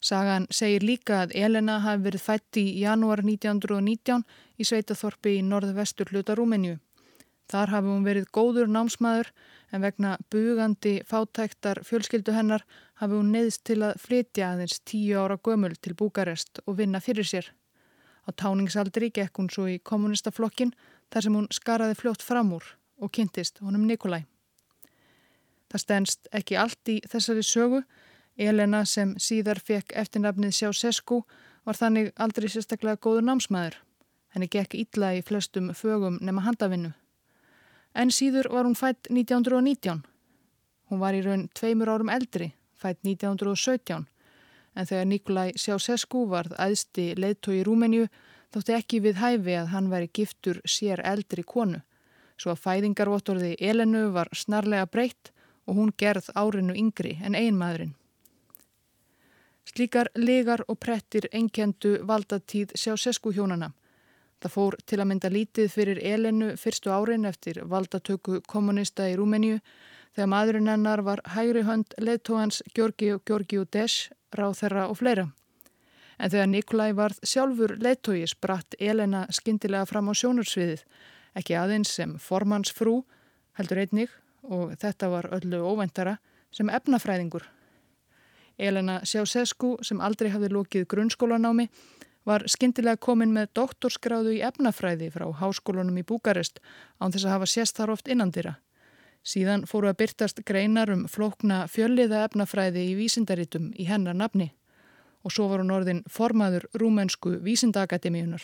Sagan 0.04 0.44
segir 0.52 0.82
líka 0.84 1.22
að 1.22 1.30
Elena 1.40 1.78
hafi 1.80 2.02
verið 2.04 2.22
fætt 2.26 2.58
í 2.60 2.64
janúar 2.82 3.22
1919 3.24 4.24
í 4.60 4.66
Sveitaþorpi 4.68 5.38
í 5.38 5.44
norðvestur 5.46 6.10
hluta 6.12 6.36
Rúmeníu. 6.36 6.76
Þar 7.48 7.72
hafi 7.72 7.88
hún 7.88 8.04
verið 8.04 8.28
góður 8.36 8.68
námsmaður 8.68 9.30
en 9.72 9.84
vegna 9.84 10.12
bugandi 10.32 10.94
fátæktar 11.08 11.80
fjölskyldu 11.88 12.36
hennar 12.36 12.66
hafi 13.00 13.16
hún 13.16 13.32
neðist 13.32 13.64
til 13.64 13.80
að 13.80 13.96
flytja 14.04 14.52
aðeins 14.52 14.82
tíu 14.84 15.24
ára 15.24 15.40
gömul 15.40 15.72
til 15.80 15.96
Búkarest 15.96 16.60
og 16.66 16.78
vinna 16.82 17.00
fyrir 17.00 17.24
sér. 17.24 17.48
Á 18.28 18.30
táningsaldri 18.32 19.08
gekk 19.08 19.40
hún 19.40 19.48
svo 19.48 19.70
í 19.72 19.80
kommunistaflokkin 19.80 20.76
þar 21.12 21.26
sem 21.26 21.36
hún 21.40 21.48
skaraði 21.52 21.96
fljótt 21.96 22.24
fram 22.24 22.52
úr 22.52 22.74
og 23.00 23.12
kynntist 23.12 23.64
honum 23.64 23.88
Nikolai. 23.88 24.26
Það 25.72 25.80
stennst 25.80 26.28
ekki 26.32 26.60
allt 26.60 26.92
í 26.92 27.00
þessari 27.08 27.42
sögu. 27.42 27.86
Elena 28.36 28.82
sem 28.84 29.14
síðar 29.18 29.60
fekk 29.62 29.92
eftirnafnið 29.94 30.54
Sjá 30.56 30.72
Sesku 30.74 31.22
var 31.64 31.78
þannig 31.78 32.10
aldrei 32.18 32.48
sérstaklega 32.50 32.98
góður 32.98 33.28
námsmaður. 33.28 33.76
Henni 34.34 34.48
gekk 34.50 34.74
illa 34.74 35.12
í 35.14 35.22
flestum 35.22 35.70
fögum 35.78 36.18
nema 36.20 36.42
handavinnu. 36.42 36.90
En 37.94 38.10
síður 38.10 38.50
var 38.50 38.66
hún 38.66 38.74
fætt 38.74 39.06
1919. 39.06 40.02
Hún 40.90 41.00
var 41.00 41.14
í 41.14 41.22
raun 41.22 41.46
tveimur 41.54 41.92
árum 41.92 42.10
eldri, 42.10 42.50
fætt 42.74 42.98
1917. 43.06 44.08
En 44.74 44.86
þegar 44.90 45.06
Nikolai 45.06 45.48
Sjásesku 45.54 46.26
varð 46.26 46.56
aðsti 46.58 47.12
leðtói 47.14 47.60
í 47.60 47.64
Rúmenju 47.66 48.08
þótti 48.50 48.74
ekki 48.74 49.00
við 49.06 49.20
hæfi 49.22 49.54
að 49.60 49.70
hann 49.70 49.90
væri 49.92 50.10
giftur 50.10 50.58
sér 50.66 51.02
eldri 51.06 51.46
konu. 51.46 51.84
Svo 52.34 52.50
að 52.50 52.64
fæðingarvottorði 52.66 53.54
Elenu 53.62 54.08
var 54.14 54.32
snarlega 54.34 54.90
breytt 54.90 55.30
og 55.70 55.78
hún 55.78 55.94
gerð 55.96 56.32
árinu 56.34 56.74
yngri 56.74 57.20
en 57.22 57.38
einmaðurinn. 57.38 57.94
Slíkar 59.64 60.10
legar 60.14 60.64
og 60.68 60.78
prettir 60.78 61.28
enkendu 61.32 61.96
valdatíð 62.06 62.74
Sjásesku 62.76 63.32
hjónana. 63.32 63.72
Það 64.44 64.52
fór 64.52 64.74
til 64.84 64.98
að 65.00 65.08
mynda 65.08 65.30
lítið 65.32 65.70
fyrir 65.72 66.00
Elenu 66.04 66.50
fyrstu 66.60 66.90
árin 66.92 67.24
eftir 67.24 67.62
valdatöku 67.64 68.42
kommunista 68.46 69.06
í 69.08 69.14
Rúmeníu 69.16 69.60
þegar 70.14 70.28
maðurinn 70.30 70.68
hennar 70.68 71.02
var 71.06 71.22
hægri 71.32 71.62
hönd 71.64 71.96
leðtóhans 71.96 72.60
Georgiu 72.76 73.22
Georgiu 73.24 73.64
Desh, 73.64 74.12
ráð 74.36 74.58
þeirra 74.60 74.84
og 74.90 75.00
fleira. 75.00 75.24
En 76.18 76.30
þegar 76.30 76.50
Nikolai 76.52 76.92
varð 76.94 77.24
sjálfur 77.26 77.74
leðtói 77.80 78.26
spratt 78.30 78.76
Elena 78.78 79.24
skindilega 79.32 79.88
fram 79.88 80.12
á 80.12 80.14
sjónursviðið, 80.14 80.84
ekki 81.34 81.56
aðeins 81.58 81.96
sem 81.96 82.14
formansfrú, 82.20 83.00
heldur 83.58 83.80
einnig, 83.80 84.12
og 84.44 84.76
þetta 84.78 85.10
var 85.10 85.32
öllu 85.34 85.64
óvendara, 85.64 86.18
sem 86.54 86.68
efnafræðingur. 86.70 87.48
Elena 88.58 89.00
Sjásesku, 89.04 89.76
sem 89.82 90.00
aldrei 90.00 90.30
hafði 90.30 90.52
lókið 90.54 90.86
grunnskólanámi, 90.90 91.68
var 92.24 92.46
skindilega 92.48 92.96
komin 92.96 93.34
með 93.34 93.50
doktorskráðu 93.58 94.34
í 94.38 94.42
efnafræði 94.46 95.10
frá 95.12 95.26
háskólunum 95.40 95.98
í 96.00 96.06
Búkarest 96.08 96.60
án 96.98 97.12
þess 97.12 97.26
að 97.26 97.34
hafa 97.34 97.50
sést 97.50 97.76
þar 97.76 97.94
oft 97.96 98.08
innandira. 98.08 98.56
Síðan 99.24 99.64
fóru 99.68 99.88
að 99.88 100.00
byrtast 100.02 100.42
greinar 100.44 100.92
um 100.92 101.06
flókna 101.08 101.64
fjölliða 101.68 102.24
efnafræði 102.28 102.90
í 102.90 102.96
vísindaritum 102.98 103.70
í 103.76 103.88
hennar 103.88 104.16
nafni 104.16 104.50
og 105.24 105.32
svo 105.32 105.48
var 105.48 105.62
hún 105.62 105.72
orðin 105.72 106.02
formaður 106.12 106.66
rúmensku 106.76 107.38
vísindaakademíunar. 107.44 108.42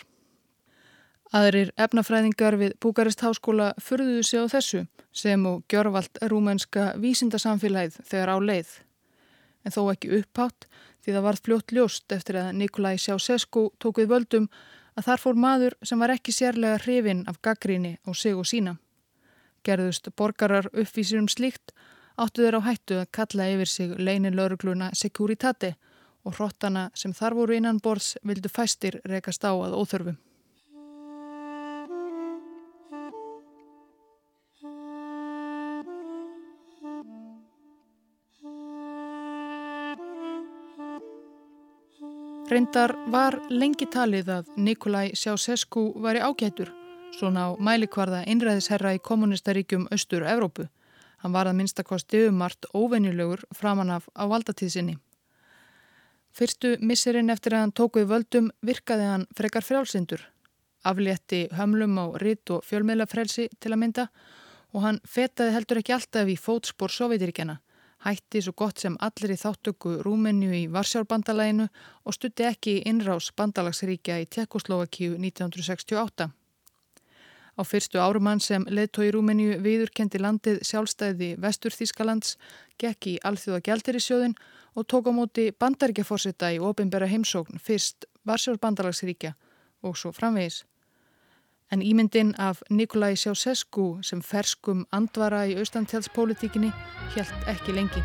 Aðrir 1.36 1.70
efnafræðingar 1.78 2.56
við 2.58 2.72
Búkarest 2.82 3.20
háskóla 3.22 3.74
furðuðu 3.78 4.22
sig 4.26 4.40
á 4.40 4.46
þessu 4.50 4.80
sem 5.12 5.44
og 5.46 5.60
gjörvalt 5.70 6.18
rúmenska 6.32 6.94
vísindasamfélagið 6.98 8.00
þegar 8.08 8.32
á 8.34 8.36
leið. 8.40 8.70
En 9.64 9.74
þó 9.74 9.82
ekki 9.92 10.12
upphátt 10.20 10.66
því 11.04 11.14
það 11.14 11.26
varð 11.26 11.42
fljótt 11.46 11.74
ljóst 11.76 12.12
eftir 12.12 12.38
að 12.40 12.52
Nikolai 12.60 12.96
Sjásesku 12.98 13.68
tók 13.78 14.00
við 14.00 14.12
völdum 14.14 14.48
að 14.96 15.06
þar 15.08 15.22
fór 15.24 15.40
maður 15.44 15.76
sem 15.86 16.00
var 16.00 16.14
ekki 16.14 16.34
sérlega 16.34 16.80
hrifin 16.84 17.24
af 17.30 17.40
gaggríni 17.44 17.98
á 18.04 18.10
sig 18.14 18.36
og 18.36 18.48
sína. 18.48 18.76
Gerðust 19.64 20.08
borgarar 20.16 20.70
uppvísir 20.72 21.20
um 21.20 21.28
slíkt 21.28 21.74
áttu 22.16 22.44
þeir 22.44 22.58
á 22.60 22.68
hættu 22.68 22.98
að 23.00 23.12
kalla 23.16 23.48
yfir 23.54 23.68
sig 23.68 23.94
leinin 23.98 24.36
laurugluna 24.36 24.90
Securitate 24.96 25.74
og 26.24 26.36
hrottana 26.36 26.90
sem 26.94 27.12
þar 27.16 27.36
voru 27.36 27.56
innan 27.56 27.80
borðs 27.80 28.16
vildu 28.24 28.48
fæstir 28.52 29.00
rekast 29.04 29.44
á 29.44 29.52
að 29.52 29.76
óþörfu. 29.76 30.16
Reyndar 42.50 42.90
var 43.06 43.36
lengi 43.46 43.86
talið 43.86 44.30
að 44.34 44.48
Nikolai 44.58 45.12
Sjásesku 45.14 45.84
var 46.02 46.16
í 46.18 46.22
ágættur, 46.24 46.72
svona 47.14 47.44
á 47.46 47.48
mælikvarða 47.62 48.24
innræðisherra 48.32 48.96
í 48.96 48.98
kommunistaríkjum 49.06 49.84
Östur-Európu. 49.94 50.66
Hann 51.22 51.36
var 51.36 51.46
að 51.46 51.60
minnstakosti 51.60 52.24
umart 52.26 52.66
óvenjulegur 52.74 53.44
framan 53.54 53.94
af 53.94 54.10
á 54.18 54.26
valdatíðsinni. 54.26 54.96
Fyrstu 56.34 56.74
misserinn 56.82 57.30
eftir 57.30 57.54
að 57.54 57.66
hann 57.68 57.76
tókuði 57.82 58.10
völdum 58.16 58.50
virkaði 58.66 59.06
hann 59.12 59.28
frekar 59.38 59.62
frjálsindur. 59.62 60.26
Aflétti 60.82 61.44
hömlum 61.54 62.02
á 62.02 62.06
ritt 62.18 62.50
og 62.50 62.66
fjölmiðlafrelsi 62.66 63.46
til 63.60 63.76
að 63.76 63.82
mynda 63.84 64.10
og 64.74 64.88
hann 64.88 65.02
fetaði 65.06 65.54
heldur 65.54 65.84
ekki 65.84 65.94
alltaf 65.94 66.26
í 66.26 66.34
fótspór 66.34 66.90
Sovjetiríkjana 66.98 67.60
hætti 68.04 68.42
svo 68.42 68.54
gott 68.56 68.80
sem 68.80 68.96
allir 69.00 69.34
í 69.34 69.38
þáttöku 69.40 70.00
Rúmenju 70.04 70.50
í 70.56 70.66
Varsjárbandalæginu 70.72 71.66
og 72.04 72.16
stutti 72.16 72.46
ekki 72.48 72.80
innrás 72.88 73.30
bandalagsríkja 73.36 74.20
í 74.22 74.28
Tjekkoslovakíu 74.28 75.16
1968. 75.18 76.30
Á 77.60 77.62
fyrstu 77.66 78.00
árumann 78.00 78.40
sem 78.40 78.64
leðtói 78.64 79.10
Rúmenju 79.12 79.58
viðurkendi 79.60 80.20
landið 80.22 80.62
sjálfstæði 80.64 81.34
Vestur 81.42 81.76
Þískalands, 81.76 82.38
gekk 82.80 83.10
í 83.12 83.18
Alþjóða 83.20 83.60
Gjaldirisjóðin 83.68 84.38
og 84.74 84.86
tók 84.88 85.10
á 85.10 85.12
móti 85.12 85.50
bandaríkjaforsetta 85.52 86.54
í 86.54 86.62
ofinbæra 86.62 87.10
heimsókn 87.10 87.60
fyrst 87.60 88.08
Varsjárbandalagsríkja 88.24 89.34
og 89.84 89.98
svo 89.98 90.12
framvegis. 90.16 90.64
En 91.70 91.82
ímyndin 91.82 92.34
af 92.38 92.62
Nikolai 92.70 93.16
Sjásesku 93.16 94.02
sem 94.02 94.22
ferskum 94.22 94.86
andvara 94.92 95.44
í 95.46 95.54
austantjálspolítikinni 95.62 96.72
helt 97.14 97.50
ekki 97.52 97.74
lengi. 97.76 98.02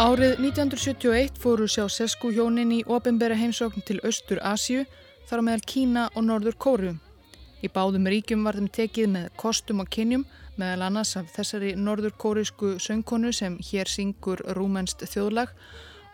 Árið 0.00 0.38
1971 0.40 1.40
fóru 1.40 1.66
Sjásesku 1.68 2.30
hjónin 2.32 2.70
í 2.72 2.78
ofinbæra 2.88 3.36
heimsókn 3.36 3.84
til 3.84 3.98
Östur 4.00 4.38
Asju 4.40 4.86
þar 5.28 5.40
á 5.40 5.44
meðal 5.44 5.64
Kína 5.68 6.04
og 6.14 6.24
Norður 6.24 6.56
Kóru. 6.56 6.92
Í 7.60 7.68
báðum 7.68 8.08
ríkjum 8.08 8.46
var 8.48 8.56
þeim 8.56 8.70
tekið 8.72 9.10
með 9.12 9.26
kostum 9.36 9.82
og 9.84 9.90
kynjum 9.92 10.24
meðal 10.60 10.86
annars 10.88 11.14
af 11.16 11.30
þessari 11.32 11.74
norður 11.78 12.14
kórisku 12.20 12.74
söngkonu 12.82 13.32
sem 13.32 13.56
hér 13.70 13.88
syngur 13.88 14.42
rúmenst 14.56 15.02
þjóðlag 15.08 15.52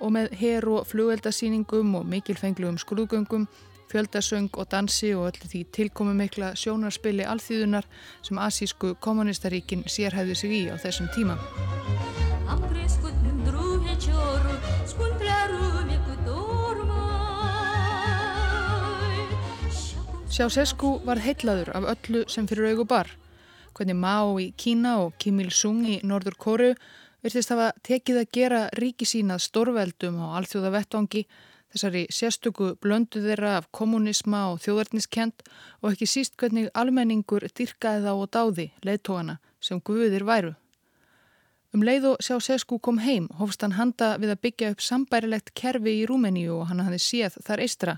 og 0.00 0.12
með 0.12 0.34
her 0.40 0.66
og 0.70 0.86
flugeldasýningum 0.90 1.94
og 1.98 2.06
mikilfenglugum 2.10 2.78
skrúðgöngum, 2.80 3.46
fjöldasöng 3.90 4.50
og 4.54 4.68
dansi 4.70 5.14
og 5.16 5.30
öllu 5.30 5.50
því 5.50 5.62
tilkomi 5.72 6.14
mikla 6.18 6.52
sjónarspili 6.58 7.24
alþýðunar 7.24 7.86
sem 8.22 8.38
asísku 8.38 8.94
kommunistaríkin 9.00 9.86
sérhæði 9.86 10.34
sig 10.34 10.56
í 10.60 10.62
á 10.70 10.76
þessum 10.76 11.10
tíma. 11.14 11.38
Sjáséskú 20.36 20.98
var 21.06 21.16
heitlaður 21.24 21.70
af 21.78 21.86
öllu 21.94 22.26
sem 22.28 22.44
fyrir 22.44 22.74
augu 22.74 22.84
bar 22.84 23.08
hvernig 23.76 23.98
Mao 24.00 24.38
í 24.40 24.50
Kína 24.56 24.96
og 25.04 25.18
Kim 25.20 25.40
Il-sung 25.44 25.84
í 25.84 25.98
Norður 26.06 26.38
Kóru 26.40 26.70
virtist 27.24 27.52
hafa 27.52 27.72
tekið 27.84 28.22
að 28.22 28.32
gera 28.32 28.62
ríki 28.78 29.08
sínað 29.08 29.44
stórveldum 29.44 30.18
á 30.22 30.40
alþjóða 30.40 30.72
vettvangi 30.78 31.26
þessari 31.74 32.04
sérstöku 32.12 32.72
blöndu 32.80 33.20
þeirra 33.24 33.56
af 33.60 33.70
kommunisma 33.74 34.46
og 34.52 34.62
þjóðarniskent 34.64 35.44
og 35.82 35.90
ekki 35.92 36.08
síst 36.08 36.36
hvernig 36.40 36.70
almenningur 36.74 37.48
dyrkaði 37.52 38.06
þá 38.06 38.12
og 38.14 38.30
dáði 38.32 38.70
leittóana 38.86 39.38
sem 39.60 39.82
guðir 39.82 40.24
væru. 40.24 40.54
Um 41.74 41.82
leið 41.84 42.12
og 42.12 42.22
sjá 42.24 42.38
Sesku 42.40 42.78
kom 42.80 43.02
heim 43.04 43.26
hófst 43.36 43.60
hann 43.60 43.76
handa 43.76 44.14
við 44.22 44.32
að 44.32 44.42
byggja 44.46 44.70
upp 44.72 44.84
sambærilegt 44.84 45.52
kerfi 45.58 45.98
í 46.00 46.06
Rúmeníu 46.08 46.54
og 46.62 46.70
hann 46.70 46.80
hafði 46.86 47.02
séð 47.02 47.40
þar 47.44 47.64
eistra 47.66 47.96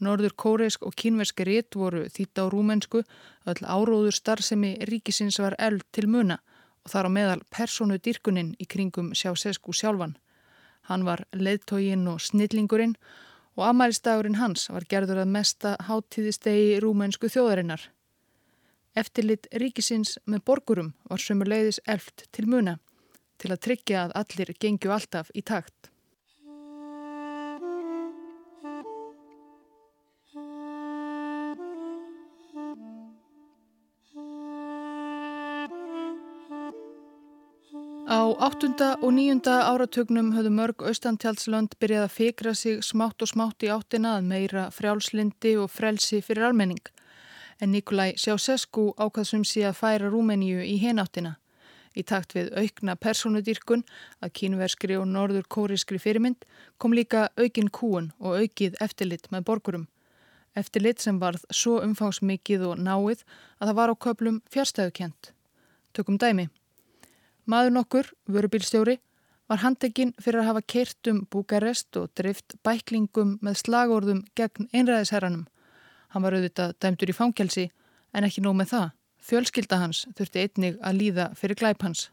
Norður 0.00 0.34
kóreisk 0.36 0.82
og 0.86 0.96
kínversk 0.98 1.44
rétt 1.46 1.76
voru 1.78 2.04
þýtt 2.10 2.40
á 2.40 2.44
rúmensku, 2.50 3.04
öll 3.46 3.62
áróður 3.62 4.16
starfsemi 4.16 4.74
ríkisins 4.88 5.38
var 5.42 5.56
eld 5.58 5.84
til 5.92 6.08
muna 6.08 6.40
og 6.84 6.92
þar 6.92 7.08
á 7.08 7.10
meðal 7.16 7.42
personu 7.50 7.98
dyrkuninn 7.98 8.54
í 8.60 8.66
kringum 8.66 9.12
Sjásesku 9.14 9.72
sjálfan. 9.72 10.16
Hann 10.88 11.06
var 11.06 11.24
leðtógin 11.32 12.04
og 12.10 12.20
snillingurinn 12.20 12.96
og 13.56 13.68
amælistagurinn 13.70 14.40
hans 14.40 14.68
var 14.68 14.84
gerður 14.90 15.22
að 15.22 15.32
mesta 15.36 15.76
háttíðistegi 15.86 16.80
rúmensku 16.82 17.30
þjóðarinnar. 17.32 17.88
Eftirlit 18.94 19.48
ríkisins 19.50 20.18
með 20.26 20.44
borgurum 20.46 20.92
var 21.08 21.22
sömur 21.22 21.50
leiðis 21.50 21.80
elft 21.86 22.28
til 22.32 22.46
muna 22.50 22.78
til 23.38 23.50
að 23.50 23.64
tryggja 23.66 24.04
að 24.04 24.14
allir 24.20 24.54
gengju 24.60 24.92
alltaf 24.94 25.32
í 25.34 25.42
takt. 25.42 25.93
Áttunda 38.40 38.94
og 39.02 39.12
nýjunda 39.14 39.52
áratögnum 39.68 40.30
höfðu 40.34 40.50
mörg 40.54 40.82
austantjálslönd 40.88 41.74
byrjað 41.82 42.04
að 42.06 42.14
fikra 42.14 42.54
sig 42.54 42.80
smátt 42.82 43.22
og 43.22 43.28
smátt 43.30 43.66
í 43.66 43.68
áttina 43.68 44.14
að 44.16 44.28
meira 44.30 44.64
frjálslindi 44.72 45.52
og 45.60 45.68
frelsi 45.70 46.22
fyrir 46.24 46.46
almenning. 46.48 46.80
En 47.60 47.70
Nikolai 47.74 48.16
Sjásesku 48.16 48.94
ákvaðsum 48.96 49.44
sé 49.44 49.66
að 49.68 49.76
færa 49.82 50.08
Rúmeníu 50.08 50.64
í 50.64 50.78
henáttina. 50.82 51.36
Í 51.94 52.02
takt 52.02 52.34
við 52.34 52.50
aukna 52.56 52.96
personudýrkun 52.96 53.84
að 54.24 54.34
kínverskri 54.40 54.96
og 54.98 55.06
norður 55.12 55.46
kóriskri 55.46 56.00
fyrirmynd 56.00 56.48
kom 56.78 56.96
líka 56.96 57.28
aukin 57.36 57.68
kúun 57.68 58.10
og 58.18 58.40
aukið 58.40 58.80
eftirlit 58.80 59.30
með 59.30 59.46
borgurum. 59.52 59.86
Eftirlit 60.56 60.98
sem 61.04 61.20
varð 61.20 61.44
svo 61.50 61.78
umfangsmikið 61.84 62.66
og 62.72 62.82
náið 62.82 63.22
að 63.60 63.68
það 63.68 63.78
var 63.78 63.92
á 63.92 63.94
köplum 63.94 64.42
fjárstæðukent. 64.50 65.34
Tökum 65.92 66.18
dæmi. 66.18 66.48
Maður 67.44 67.74
nokkur, 67.76 68.06
vörubílstjóri, 68.24 68.98
var 69.48 69.60
handekinn 69.60 70.14
fyrir 70.16 70.40
að 70.40 70.48
hafa 70.48 70.62
keirt 70.72 71.08
um 71.10 71.24
Búkarest 71.28 71.96
og 72.00 72.12
drift 72.16 72.56
bæklingum 72.64 73.36
með 73.44 73.58
slagorðum 73.60 74.22
gegn 74.38 74.70
einræðisherranum. 74.72 75.44
Hann 76.14 76.24
var 76.24 76.36
auðvitað 76.36 76.76
dæmtur 76.80 77.12
í 77.12 77.16
fangelsi 77.16 77.66
en 78.14 78.24
ekki 78.24 78.44
nóg 78.44 78.56
með 78.60 78.70
það. 78.72 78.86
Fjölskylda 79.24 79.80
hans 79.80 80.04
þurfti 80.16 80.44
einnig 80.44 80.78
að 80.80 80.98
líða 81.00 81.26
fyrir 81.36 81.58
glæp 81.60 81.84
hans. 81.84 82.08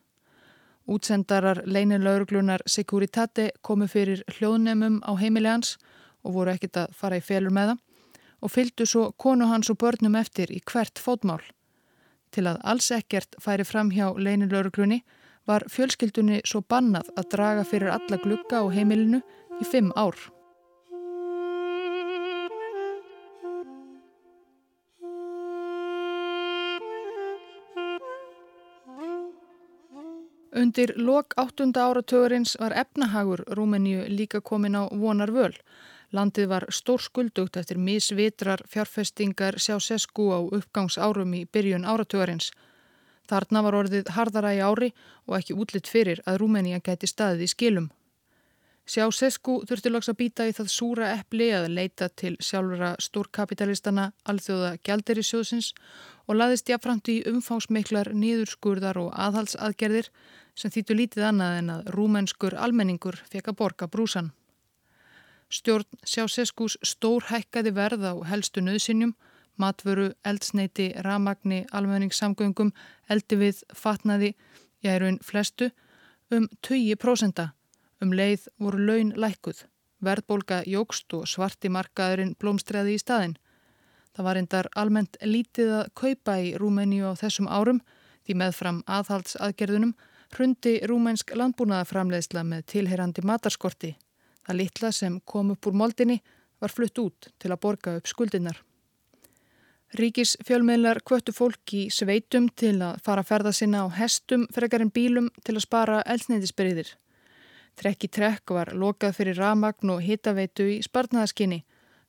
Útsendarar 0.92 1.62
leinilauruglunar 1.64 2.66
Securitate 2.68 3.52
komu 3.62 3.88
fyrir 3.88 4.26
hljóðnemum 4.36 5.00
á 5.08 5.12
heimili 5.16 5.48
hans 5.48 5.78
og 6.26 6.36
voru 6.36 6.52
ekkit 6.52 6.84
að 6.84 6.94
fara 6.98 7.22
í 7.22 7.24
felur 7.24 7.56
með 7.56 7.72
það 7.72 7.88
og 8.42 8.52
fylgdu 8.52 8.88
svo 8.90 9.12
konu 9.22 9.48
hans 9.48 9.70
og 9.70 9.78
börnum 9.80 10.18
eftir 10.18 10.52
í 10.52 10.60
hvert 10.66 11.00
fótmál. 11.00 11.44
Til 12.32 12.48
að 12.50 12.62
alls 12.64 12.90
ekkert 12.96 13.36
færi 13.44 13.64
fram 13.68 13.92
hjá 13.94 14.10
leinilaurugluni 14.18 15.04
var 15.48 15.66
fjölskyldunni 15.70 16.42
svo 16.46 16.62
bannað 16.62 17.10
að 17.18 17.32
draga 17.36 17.64
fyrir 17.64 17.94
alla 17.94 18.22
glukka 18.22 18.62
á 18.62 18.66
heimilinu 18.74 19.22
í 19.62 19.68
fimm 19.68 19.92
ár. 19.96 20.16
Undir 30.62 30.92
lok 30.96 31.34
áttunda 31.40 31.86
áratögarins 31.90 32.58
var 32.60 32.74
efnahagur 32.76 33.44
Rúmeníu 33.48 34.04
líka 34.08 34.42
komin 34.42 34.76
á 34.76 34.84
vonar 34.92 35.32
völ. 35.32 35.56
Landið 36.12 36.48
var 36.52 36.66
stór 36.70 37.00
skuldugt 37.00 37.58
eftir 37.58 37.78
misvitrar 37.80 38.62
fjárfestingar 38.68 39.56
sjá 39.58 39.80
sesku 39.80 40.28
á 40.36 40.40
uppgangsárum 40.44 41.34
í 41.34 41.46
byrjun 41.48 41.88
áratögarins. 41.88 42.52
Þarna 43.32 43.64
var 43.64 43.80
orðið 43.80 44.12
hardara 44.12 44.52
í 44.58 44.60
ári 44.60 44.92
og 45.30 45.38
ekki 45.40 45.56
útlitt 45.56 45.88
fyrir 45.88 46.20
að 46.28 46.42
Rúmenía 46.42 46.82
gæti 46.84 47.08
staðið 47.08 47.46
í 47.46 47.52
skilum. 47.54 47.92
Sjá 48.92 49.06
Sesku 49.14 49.62
þurfti 49.70 49.92
lags 49.92 50.10
að 50.12 50.18
býta 50.20 50.48
í 50.50 50.54
það 50.58 50.72
súra 50.74 51.12
eppli 51.16 51.48
að 51.56 51.70
leita 51.78 52.10
til 52.10 52.34
sjálfura 52.44 52.96
stórkapitalistana 53.00 54.10
alþjóða 54.28 54.74
gjalderi 54.84 55.24
sjóðsins 55.24 55.70
og 56.28 56.36
laðist 56.36 56.68
jáframt 56.68 57.08
í 57.14 57.22
umfángsmiklar 57.30 58.12
nýðurskurðar 58.18 59.00
og 59.00 59.14
aðhalsaðgerðir 59.16 60.10
sem 60.58 60.74
þýttu 60.74 60.98
lítið 60.98 61.28
annað 61.30 61.58
en 61.62 61.74
að 61.78 61.92
rúmenskur 61.96 62.58
almenningur 62.58 63.22
fekk 63.32 63.54
að 63.54 63.60
borga 63.62 63.88
brúsan. 63.88 64.34
Stjórn 65.52 65.88
Sjá 66.04 66.26
Seskus 66.28 66.78
stór 66.84 67.30
hækkaði 67.32 67.76
verð 67.78 68.10
á 68.12 68.14
helstu 68.28 68.66
nöðsinjum 68.66 69.16
matvöru, 69.62 70.10
eldsneiti, 70.26 70.90
ramagni, 71.06 71.64
almenningssamgöngum, 71.72 72.74
eldi 73.10 73.40
við, 73.40 73.62
fatnaði, 73.78 74.34
ég 74.86 74.98
er 74.98 75.06
einn 75.08 75.20
flestu, 75.24 75.70
um 76.34 76.48
20%. 76.66 77.48
Um 78.02 78.14
leið 78.18 78.48
voru 78.58 78.82
laun 78.82 79.14
lækuð. 79.14 79.66
Verðbólka 80.02 80.64
jógst 80.66 81.14
og 81.14 81.28
svarti 81.30 81.70
markaðurinn 81.70 82.34
blómstræði 82.42 82.96
í 82.98 83.02
staðin. 83.02 83.36
Það 84.16 84.26
var 84.28 84.40
endar 84.40 84.70
almennt 84.76 85.18
lítið 85.22 85.76
að 85.82 85.92
kaupa 85.96 86.40
í 86.42 86.56
Rúmeníu 86.58 87.14
á 87.14 87.14
þessum 87.20 87.48
árum 87.48 87.84
því 88.26 88.38
meðfram 88.42 88.82
aðhaldsaðgerðunum 88.90 89.94
hrundi 90.36 90.80
rúmensk 90.88 91.34
landbúnaðaframleðsla 91.36 92.44
með 92.48 92.66
tilherandi 92.74 93.24
matarskorti. 93.28 93.94
Það 94.48 94.60
litla 94.64 94.92
sem 94.96 95.20
kom 95.26 95.54
upp 95.54 95.70
úr 95.70 95.78
moldinni 95.78 96.20
var 96.62 96.74
flutt 96.74 96.98
út 97.04 97.32
til 97.40 97.52
að 97.52 97.62
borga 97.62 97.96
upp 98.00 98.10
skuldinnar. 98.10 98.58
Ríkis 99.92 100.38
fjölmiðlar 100.48 101.02
kvöttu 101.04 101.34
fólk 101.36 101.74
í 101.76 101.82
sveitum 101.92 102.46
til 102.56 102.78
að 102.80 103.02
fara 103.04 103.26
að 103.26 103.28
ferða 103.28 103.52
sinna 103.52 103.82
á 103.84 103.88
hestum 103.92 104.46
frekar 104.56 104.86
en 104.86 104.92
bílum 104.94 105.28
til 105.44 105.58
að 105.58 105.66
spara 105.66 105.98
eldsneiðisbyrðir. 106.14 106.94
Trekk 107.76 108.06
í 108.08 108.10
trekk 108.16 108.54
var 108.56 108.72
lokað 108.72 109.18
fyrir 109.18 109.40
ramagn 109.42 109.92
og 109.92 110.00
hitaveitu 110.06 110.70
í 110.78 110.78
spartnaðaskinni 110.86 111.66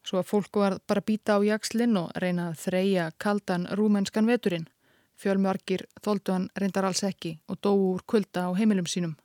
svo 0.07 0.21
að 0.21 0.29
fólk 0.31 0.61
var 0.63 0.79
bara 0.87 1.03
býta 1.03 1.39
á 1.39 1.41
jakslinn 1.43 1.99
og 1.99 2.15
reyna 2.23 2.51
að 2.51 2.61
þreja 2.67 3.09
kaldan 3.19 3.67
rúmenskan 3.79 4.31
veturinn. 4.31 4.69
Fjölmjörgir 5.19 5.87
þóldu 6.03 6.35
hann 6.35 6.49
reyndar 6.59 6.87
alls 6.87 7.03
ekki 7.07 7.37
og 7.51 7.61
dóu 7.63 7.93
úr 7.93 8.07
kulda 8.07 8.47
á 8.47 8.51
heimilum 8.59 8.87
sínum. 8.87 9.17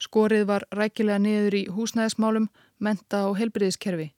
Skorið 0.00 0.46
var 0.48 0.64
rækilega 0.70 1.18
niður 1.18 1.58
í 1.58 1.66
húsnæðismálum, 1.74 2.48
menta 2.78 3.26
og 3.28 3.36
helbriðiskerfi. 3.42 4.12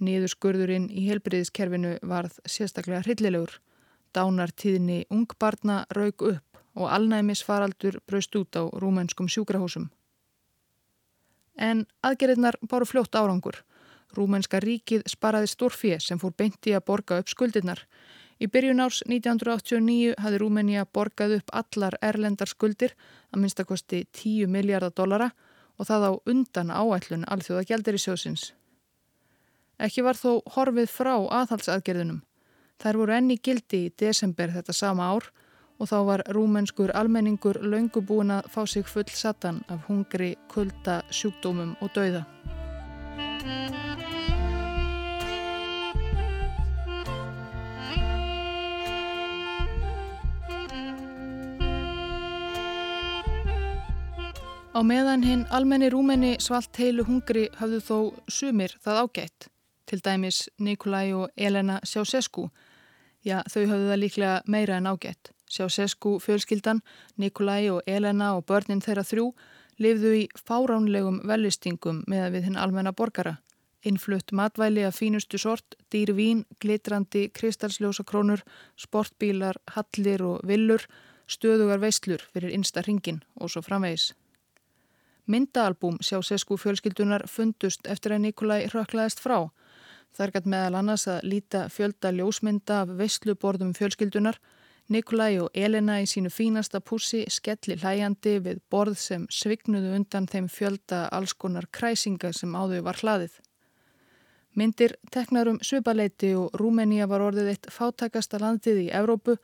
Niðurskurðurinn 0.00 0.90
í 0.92 1.06
helbriðiskerfinu 1.08 1.96
varð 2.04 2.36
sérstaklega 2.44 3.02
hryllilegur. 3.06 3.58
Dánartíðinni 4.16 5.04
ungbarna 5.12 5.84
raug 5.96 6.22
upp 6.30 6.60
og 6.76 6.90
alnæmisfaraldur 6.92 8.00
braust 8.06 8.36
út 8.36 8.56
á 8.56 8.68
rúmenskum 8.68 9.28
sjúkrahúsum. 9.28 9.88
En 11.56 11.86
aðgerðirnar 12.04 12.58
báru 12.68 12.84
fljótt 12.84 13.16
árangur. 13.16 13.62
Rúmenska 14.16 14.60
ríkið 14.60 15.06
sparaði 15.08 15.48
stórfið 15.50 15.98
sem 16.04 16.20
fór 16.20 16.34
beinti 16.36 16.74
að 16.76 16.84
borga 16.90 17.18
upp 17.20 17.32
skuldirnar. 17.32 17.80
Í 18.36 18.46
byrjun 18.52 18.82
árs 18.84 19.00
1989 19.08 20.14
hafði 20.20 20.40
Rúmenija 20.42 20.84
borgað 20.84 21.38
upp 21.38 21.52
allar 21.56 21.96
erlendar 22.04 22.52
skuldir 22.52 22.92
að 23.32 23.40
minnstakosti 23.40 24.04
10 24.12 24.52
miljardar 24.52 24.92
dollara 24.92 25.30
og 25.80 25.88
það 25.88 26.08
á 26.08 26.12
undan 26.28 26.72
áætlun 26.72 27.24
alþjóða 27.24 27.64
gældir 27.70 27.96
í 27.96 28.02
sjósins. 28.04 28.52
Ekki 29.76 30.04
var 30.06 30.16
þó 30.16 30.40
horfið 30.54 30.88
frá 30.88 31.14
aðhalsaðgerðunum. 31.14 32.22
Þær 32.80 32.98
voru 33.00 33.16
enni 33.16 33.36
gildi 33.36 33.86
í 33.86 33.92
desember 34.00 34.52
þetta 34.54 34.72
sama 34.72 35.08
ár 35.12 35.26
og 35.76 35.90
þá 35.90 35.96
var 36.08 36.22
rúmenskur 36.32 36.92
almenningur 36.96 37.60
laungu 37.60 38.00
búin 38.00 38.32
að 38.32 38.48
fá 38.52 38.62
sig 38.64 38.88
full 38.88 39.08
satan 39.12 39.60
af 39.68 39.84
hungri, 39.88 40.34
kulda, 40.48 41.02
sjúkdómum 41.12 41.74
og 41.84 41.92
dauða. 41.92 42.24
Á 54.76 54.80
meðan 54.84 55.22
hinn 55.24 55.44
almenni 55.56 55.88
rúmenni 55.92 56.34
svalt 56.44 56.76
heilu 56.76 57.04
hungri 57.08 57.46
hafðu 57.56 57.78
þó 57.80 57.98
sumir 58.28 58.74
það 58.84 58.98
ágætt, 59.04 59.46
til 59.86 60.02
dæmis 60.04 60.48
Nikolai 60.58 61.12
og 61.12 61.30
Elena 61.36 61.80
Sjásesku. 61.84 62.48
Já, 63.24 63.42
þau 63.50 63.66
hafðu 63.66 63.90
það 63.90 64.02
líklega 64.02 64.42
meira 64.46 64.76
en 64.76 64.86
ágætt. 64.86 65.32
Sjásesku 65.50 66.18
fjölskyldan, 66.20 66.82
Nikolai 67.16 67.70
og 67.70 67.82
Elena 67.86 68.34
og 68.36 68.46
börnin 68.46 68.82
þeirra 68.82 69.06
þrjú 69.06 69.32
lifðu 69.78 70.12
í 70.20 70.22
fáránlegum 70.36 71.20
velistingum 71.28 72.02
með 72.10 72.30
við 72.36 72.48
hinn 72.48 72.60
almenna 72.60 72.92
borgara. 72.92 73.36
Innflutt 73.86 74.32
matvæli 74.32 74.82
af 74.82 74.98
fínustu 74.98 75.38
sort, 75.38 75.76
dýr 75.92 76.10
vín, 76.16 76.44
glitrandi, 76.60 77.28
kristalsljósakrónur, 77.30 78.42
sportbílar, 78.74 79.60
hallir 79.76 80.24
og 80.26 80.40
villur, 80.48 80.82
stöðugar 81.30 81.82
veislur 81.82 82.22
fyrir 82.32 82.54
innsta 82.54 82.82
ringin 82.82 83.22
og 83.36 83.52
svo 83.52 83.62
framvegis. 83.62 84.14
Myndaalbúm 85.26 85.98
sjá 86.02 86.20
Sesku 86.22 86.56
fjölskyldunar 86.58 87.26
fundust 87.26 87.86
eftir 87.86 88.14
að 88.14 88.26
Nikolai 88.26 88.66
röklaðist 88.70 89.22
frá. 89.22 89.50
Þar 90.16 90.32
gætt 90.32 90.46
meðal 90.48 90.76
annars 90.78 91.02
að 91.12 91.26
líta 91.28 91.66
fjölda 91.68 92.12
ljósmynda 92.16 92.82
af 92.84 92.92
veistluborðum 92.96 93.74
fjölskyldunar. 93.76 94.38
Nikolai 94.88 95.34
og 95.42 95.50
Elena 95.52 95.98
í 96.00 96.06
sínu 96.08 96.30
fínasta 96.32 96.80
pussi 96.80 97.24
skelli 97.28 97.76
hlæjandi 97.82 98.36
við 98.44 98.62
borð 98.70 98.96
sem 99.02 99.26
svignuðu 99.28 99.92
undan 99.98 100.28
þeim 100.30 100.46
fjölda 100.48 101.02
allskonar 101.12 101.66
kræsinga 101.68 102.30
sem 102.32 102.54
áður 102.56 102.86
var 102.86 103.02
hlaðið. 103.02 103.34
Myndir 104.56 104.96
teknarum 105.12 105.58
svipaleiti 105.60 106.32
og 106.38 106.54
Rúmenía 106.56 107.04
var 107.10 107.20
orðið 107.26 107.50
eitt 107.52 107.68
fátakasta 107.68 108.40
landið 108.40 108.86
í 108.86 108.92
Evrópu 108.96 109.36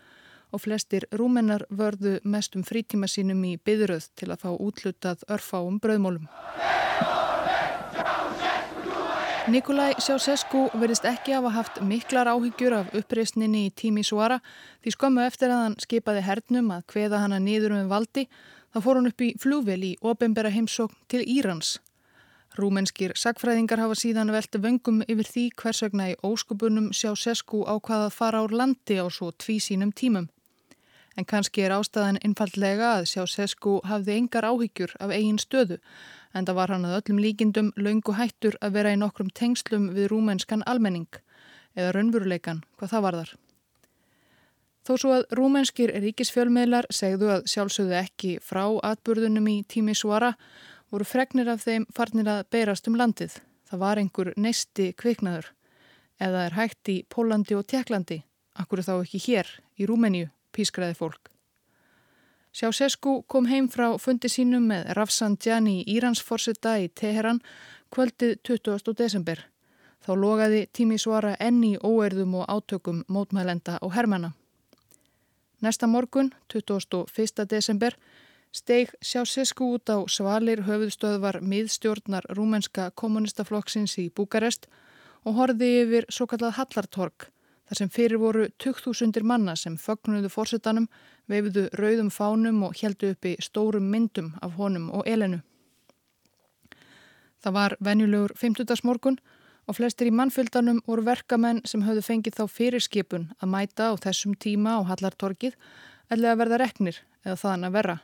og 0.52 0.62
flestir 0.62 1.04
rúmennar 1.12 1.66
vörðu 1.68 2.18
mestum 2.24 2.64
frítíma 2.64 3.10
sínum 3.10 3.44
í 3.44 3.58
byðröð 3.60 4.08
til 4.16 4.30
að 4.32 4.46
fá 4.46 4.50
útlutað 4.56 5.26
örfáum 5.28 5.76
bröðmólum. 5.84 6.30
Nikolai 9.50 9.96
Sjássesku 9.98 10.68
verðist 10.78 11.02
ekki 11.08 11.32
hafa 11.34 11.50
haft 11.50 11.78
miklar 11.82 12.28
áhyggjur 12.30 12.76
af 12.76 12.92
uppreysninni 12.94 13.64
í 13.66 13.72
tími 13.74 14.04
Suara 14.06 14.36
því 14.84 14.92
skömmu 14.94 15.24
eftir 15.24 15.50
að 15.50 15.62
hann 15.64 15.74
skipaði 15.82 16.20
hernum 16.22 16.68
að 16.70 16.84
hveða 16.92 17.18
hana 17.24 17.40
nýður 17.42 17.74
um 17.80 17.88
valdi 17.90 18.28
þá 18.70 18.78
fór 18.84 19.00
hann 19.00 19.10
upp 19.10 19.24
í 19.26 19.32
flúvel 19.42 19.80
í 19.88 19.90
ofinbera 19.98 20.52
heimsókn 20.54 20.94
til 21.10 21.24
Írans. 21.26 21.80
Rúmenskir 22.54 23.16
sagfræðingar 23.18 23.82
hafa 23.82 23.98
síðan 23.98 24.30
velti 24.30 24.62
vöngum 24.62 25.02
yfir 25.08 25.32
því 25.32 25.48
hvers 25.58 25.82
vegna 25.88 26.12
í 26.12 26.16
óskupunum 26.22 26.92
Sjássesku 26.94 27.64
ákvaða 27.66 28.12
að 28.12 28.16
fara 28.20 28.44
ár 28.46 28.54
landi 28.54 29.00
á 29.02 29.10
svo 29.10 29.32
tví 29.34 29.58
sínum 29.58 29.90
tímum. 29.90 30.30
En 31.16 31.26
kannski 31.28 31.66
er 31.66 31.74
ástæðan 31.76 32.20
innfaldlega 32.24 32.94
að 32.98 33.10
sjá 33.10 33.26
Sesku 33.28 33.80
hafði 33.84 34.14
engar 34.16 34.46
áhyggjur 34.48 34.94
af 35.02 35.12
eigin 35.12 35.40
stöðu 35.40 35.76
en 36.32 36.46
það 36.48 36.58
var 36.58 36.72
hann 36.74 36.88
að 36.88 36.98
öllum 37.00 37.22
líkindum 37.22 37.70
laungu 37.76 38.16
hættur 38.16 38.56
að 38.60 38.76
vera 38.78 38.92
í 38.94 38.98
nokkrum 39.00 39.30
tengslum 39.36 39.90
við 39.96 40.10
rúmenskan 40.12 40.64
almenning 40.66 41.08
eða 41.76 41.94
raunvuruleikan 41.96 42.62
hvað 42.78 42.94
það 42.94 43.04
var 43.06 43.18
þar. 43.20 43.32
Þó 44.82 44.92
svo 44.98 45.14
að 45.14 45.24
rúmenskir 45.38 45.92
ríkisfjölmiðlar 46.02 46.88
segðu 46.90 47.30
að 47.36 47.44
sjálfsögðu 47.52 47.96
ekki 48.00 48.32
frá 48.42 48.64
atburðunum 48.82 49.46
í 49.52 49.56
tími 49.70 49.94
svara 49.94 50.32
voru 50.90 51.06
fregnir 51.06 51.52
af 51.52 51.62
þeim 51.62 51.86
farnir 51.94 52.28
að 52.28 52.44
beirast 52.50 52.90
um 52.90 52.98
landið. 52.98 53.38
Það 53.70 53.82
var 53.84 54.00
einhver 54.02 54.32
neisti 54.36 54.90
kviknaður 54.98 55.52
eða 56.22 56.46
er 56.48 56.56
hægt 56.58 56.90
í 56.90 57.02
Pólandi 57.08 57.56
og 57.56 57.66
Tjekklandi, 57.70 58.20
akkur 58.58 58.82
þá 58.84 58.94
ekki 58.98 59.22
hér 59.26 59.48
í 59.78 59.88
Rúmeníu 59.88 60.28
pískraði 60.52 60.98
fólk. 60.98 61.31
Sjássesku 62.52 63.22
kom 63.26 63.46
heim 63.48 63.68
frá 63.72 63.86
fundi 63.96 64.28
sínum 64.28 64.66
með 64.68 64.90
Rafsanjani 64.98 65.78
í 65.80 65.94
Íransforsetta 65.94 66.74
í 66.82 66.90
Teheran 66.92 67.38
kvöldið 67.94 68.34
20. 68.44 68.92
desember. 68.98 69.40
Þá 70.04 70.10
logaði 70.20 70.66
tímisvara 70.76 71.32
enni 71.40 71.78
óerðum 71.80 72.34
og 72.42 72.52
átökum 72.52 73.00
mótmælenda 73.08 73.78
og 73.80 73.94
hermana. 73.96 74.34
Næsta 75.64 75.88
morgun, 75.88 76.32
21. 76.52 77.48
desember, 77.48 77.96
steig 78.52 78.92
Sjássesku 79.00 79.72
út 79.78 79.88
á 79.88 80.04
svalir 80.04 80.66
höfuðstöðvar 80.68 81.40
miðstjórnar 81.40 82.28
rúmenska 82.36 82.90
kommunistaflokksins 82.90 83.96
í 83.96 84.10
Búkarest 84.10 84.68
og 85.24 85.40
horði 85.40 85.78
yfir 85.86 86.10
svo 86.12 86.28
kallað 86.28 86.58
Hallartorg 86.60 87.32
þar 87.72 87.78
sem 87.78 87.88
fyrir 87.88 88.20
voru 88.20 88.48
2000 88.60 89.24
manna 89.24 89.54
sem 89.56 89.78
fögnuðu 89.80 90.28
fórsetanum, 90.28 90.90
veifuðu 91.24 91.70
rauðum 91.80 92.10
fánum 92.12 92.58
og 92.66 92.74
heldu 92.76 93.14
uppi 93.14 93.38
stórum 93.40 93.86
myndum 93.88 94.34
af 94.44 94.58
honum 94.58 94.90
og 94.92 95.08
elenu. 95.08 95.38
Það 97.40 97.56
var 97.56 97.76
venjulegur 97.80 98.34
50. 98.36 98.84
morgun 98.84 99.16
og 99.64 99.78
flestir 99.78 100.10
í 100.10 100.12
mannfyldanum 100.12 100.82
voru 100.84 101.06
verkamenn 101.06 101.62
sem 101.64 101.86
höfðu 101.86 102.04
fengið 102.04 102.36
þá 102.42 102.44
fyrirskipun 102.58 103.26
að 103.40 103.52
mæta 103.54 103.88
á 103.88 103.92
þessum 104.04 104.36
tíma 104.36 104.76
á 104.76 104.80
Hallartorkið 104.92 105.56
eða 106.12 106.36
verða 106.36 106.60
reknir 106.60 107.00
eða 107.24 107.40
þaðan 107.40 107.68
að 107.70 107.76
verra. 107.78 107.98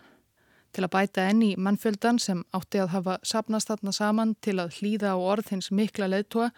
Til 0.72 0.84
að 0.86 0.94
bæta 0.96 1.28
enni 1.28 1.54
mannfyldan 1.60 2.16
sem 2.16 2.40
átti 2.56 2.80
að 2.80 2.94
hafa 2.96 3.20
sapnast 3.22 3.68
þarna 3.68 3.92
saman 3.92 4.36
til 4.40 4.56
að 4.62 4.80
hlýða 4.80 5.12
á 5.12 5.18
orð 5.20 5.52
hins 5.52 5.68
mikla 5.70 6.08
leðtoa 6.08 6.54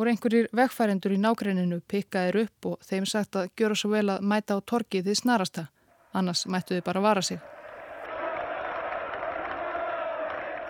voru 0.00 0.14
einhverjir 0.14 0.46
vegfærendur 0.56 1.12
í 1.12 1.20
nákrenninu 1.20 1.82
pikkaðir 1.90 2.46
upp 2.46 2.66
og 2.70 2.84
þeim 2.88 3.06
sagt 3.08 3.36
að 3.36 3.50
gjöra 3.60 3.76
svo 3.76 3.90
vel 3.92 4.06
að 4.14 4.22
mæta 4.32 4.56
á 4.56 4.58
torkið 4.72 5.10
því 5.10 5.16
snarasta, 5.18 5.64
annars 6.16 6.46
mættu 6.48 6.78
þið 6.78 6.86
bara 6.86 7.02
vara 7.04 7.22
sig. 7.22 7.40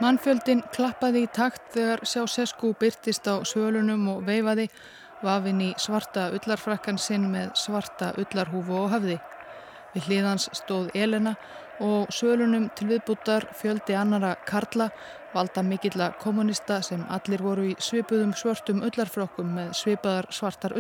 Mannfjöldin 0.00 0.64
klappaði 0.74 1.22
í 1.26 1.30
takt 1.30 1.74
þegar 1.76 2.02
sjá 2.08 2.24
Sesku 2.32 2.72
byrtist 2.80 3.28
á 3.30 3.38
svölunum 3.46 4.08
og 4.16 4.24
veifaði 4.26 4.66
vafin 5.22 5.60
í 5.62 5.70
svarta 5.78 6.30
ullarfrakkan 6.34 6.98
sinn 6.98 7.28
með 7.30 7.52
svarta 7.60 8.14
ullarhúfu 8.18 8.78
og 8.80 8.90
hafði. 8.96 9.18
Við 9.94 10.08
hliðans 10.08 10.48
stóð 10.56 10.90
Elena 10.96 11.36
og 11.80 12.12
svölunum 12.12 12.68
til 12.76 12.90
viðbútar 12.92 13.48
fjöldi 13.56 13.96
annara 13.96 14.34
Karla 14.46 14.90
valda 15.34 15.62
mikilla 15.62 16.10
kommunista 16.22 16.80
sem 16.82 17.04
allir 17.08 17.42
voru 17.42 17.68
í 17.70 17.76
svipuðum 17.78 18.32
svörtum 18.36 18.82
ullarfrokkum 18.86 19.54
með 19.56 19.72
svipaðar 19.78 20.28
svartar 20.34 20.74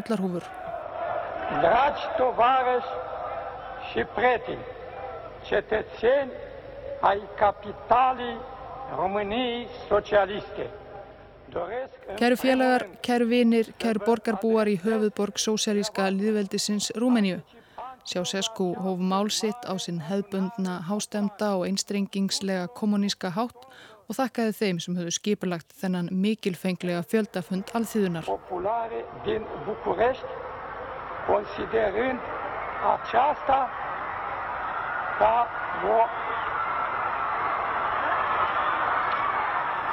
socialiste. 9.88 10.68
Kæru 12.18 12.36
félagar, 12.38 12.84
kæru 13.02 13.26
vinir, 13.26 13.72
kæru 13.78 14.04
borgarbúar 14.06 14.68
í 14.70 14.76
höfuðborg 14.84 15.38
sósjálíska 15.42 16.06
liðveldisins 16.14 16.92
Rúmeníu. 16.94 17.40
Sjásesku 18.10 18.74
hóf 18.74 18.98
málsitt 18.98 19.62
á 19.70 19.78
sinn 19.78 20.00
hefðbundna 20.02 20.80
hástemda 20.88 21.52
og 21.54 21.68
einstrengingslega 21.68 22.66
kommuníska 22.74 23.30
hátt 23.36 23.68
og 24.10 24.16
þakkaði 24.18 24.54
þeim 24.58 24.80
sem 24.82 24.96
höfðu 24.98 25.12
skipulagt 25.14 25.76
þennan 25.78 26.08
mikilfenglega 26.10 27.04
fjöldafund 27.06 27.70
alþýðunar. 27.70 28.26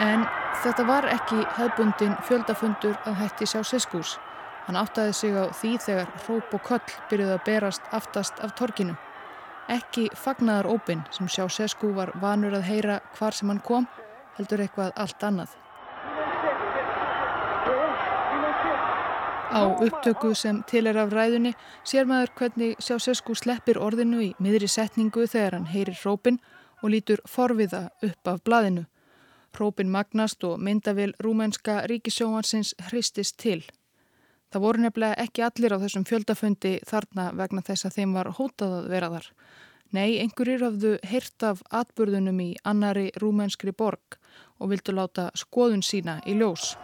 En 0.10 0.26
þetta 0.64 0.88
var 0.90 1.12
ekki 1.14 1.44
hefðbundin 1.60 2.18
fjöldafundur 2.26 2.98
að 3.06 3.22
hætti 3.22 3.54
sjá 3.54 3.62
Seskús. 3.62 4.18
Hann 4.68 4.76
áttaði 4.76 5.14
sig 5.16 5.36
á 5.36 5.48
því 5.56 5.70
þegar 5.80 6.10
hróp 6.26 6.56
og 6.58 6.66
köll 6.68 6.96
byrjuði 7.10 7.36
að 7.38 7.46
berast 7.46 7.94
aftast 7.96 8.42
af 8.44 8.56
torkinu. 8.60 8.98
Ekki 9.72 10.10
fagnaðar 10.16 10.68
ópin 10.72 11.06
sem 11.16 11.28
sjá 11.32 11.48
Seskú 11.52 11.94
var 11.96 12.12
vanur 12.20 12.56
að 12.56 12.68
heyra 12.68 13.00
hvar 13.16 13.36
sem 13.36 13.48
hann 13.48 13.64
kom 13.64 13.88
heldur 14.38 14.64
eitthvað 14.64 14.92
allt 14.96 15.24
annað. 15.24 15.56
Á 19.48 19.64
upptöku 19.80 20.34
sem 20.36 20.60
til 20.68 20.88
er 20.88 20.98
af 21.00 21.14
ræðunni 21.16 21.54
sér 21.88 22.06
maður 22.06 22.34
hvernig 22.38 22.84
Sjásesku 22.84 23.36
sleppir 23.36 23.80
orðinu 23.80 24.20
í 24.22 24.34
miðri 24.44 24.68
setningu 24.68 25.24
þegar 25.32 25.56
hann 25.56 25.72
heyrir 25.72 25.98
hrópin 26.04 26.42
og 26.84 26.92
lítur 26.92 27.24
forviða 27.26 27.88
upp 28.04 28.28
af 28.28 28.44
blaðinu. 28.44 28.84
Rópin 29.58 29.90
magnast 29.90 30.44
og 30.44 30.60
myndavil 30.60 31.16
rúmenska 31.24 31.80
ríkisjóhansins 31.90 32.76
hristist 32.90 33.40
til. 33.40 33.64
Það 34.48 34.64
voru 34.64 34.84
nefnilega 34.84 35.24
ekki 35.26 35.44
allir 35.44 35.76
á 35.76 35.78
þessum 35.82 36.06
fjöldafundi 36.08 36.74
þarna 36.88 37.32
vegna 37.36 37.64
þess 37.68 37.88
að 37.88 37.98
þeim 37.98 38.14
var 38.16 38.30
hótað 38.38 38.76
að 38.78 38.92
vera 38.94 39.10
þar. 39.12 39.32
Nei, 39.96 40.20
einhverjir 40.20 40.64
hafðu 40.64 40.94
heyrt 41.08 41.44
af 41.48 41.64
atburðunum 41.72 42.40
í 42.44 42.48
annari 42.68 43.10
rúmenskri 43.20 43.72
borg 43.76 44.18
og 44.60 44.72
vildu 44.72 44.96
láta 44.96 45.30
skoðun 45.36 45.84
sína 45.84 46.20
í 46.28 46.36
ljós. 46.40 46.76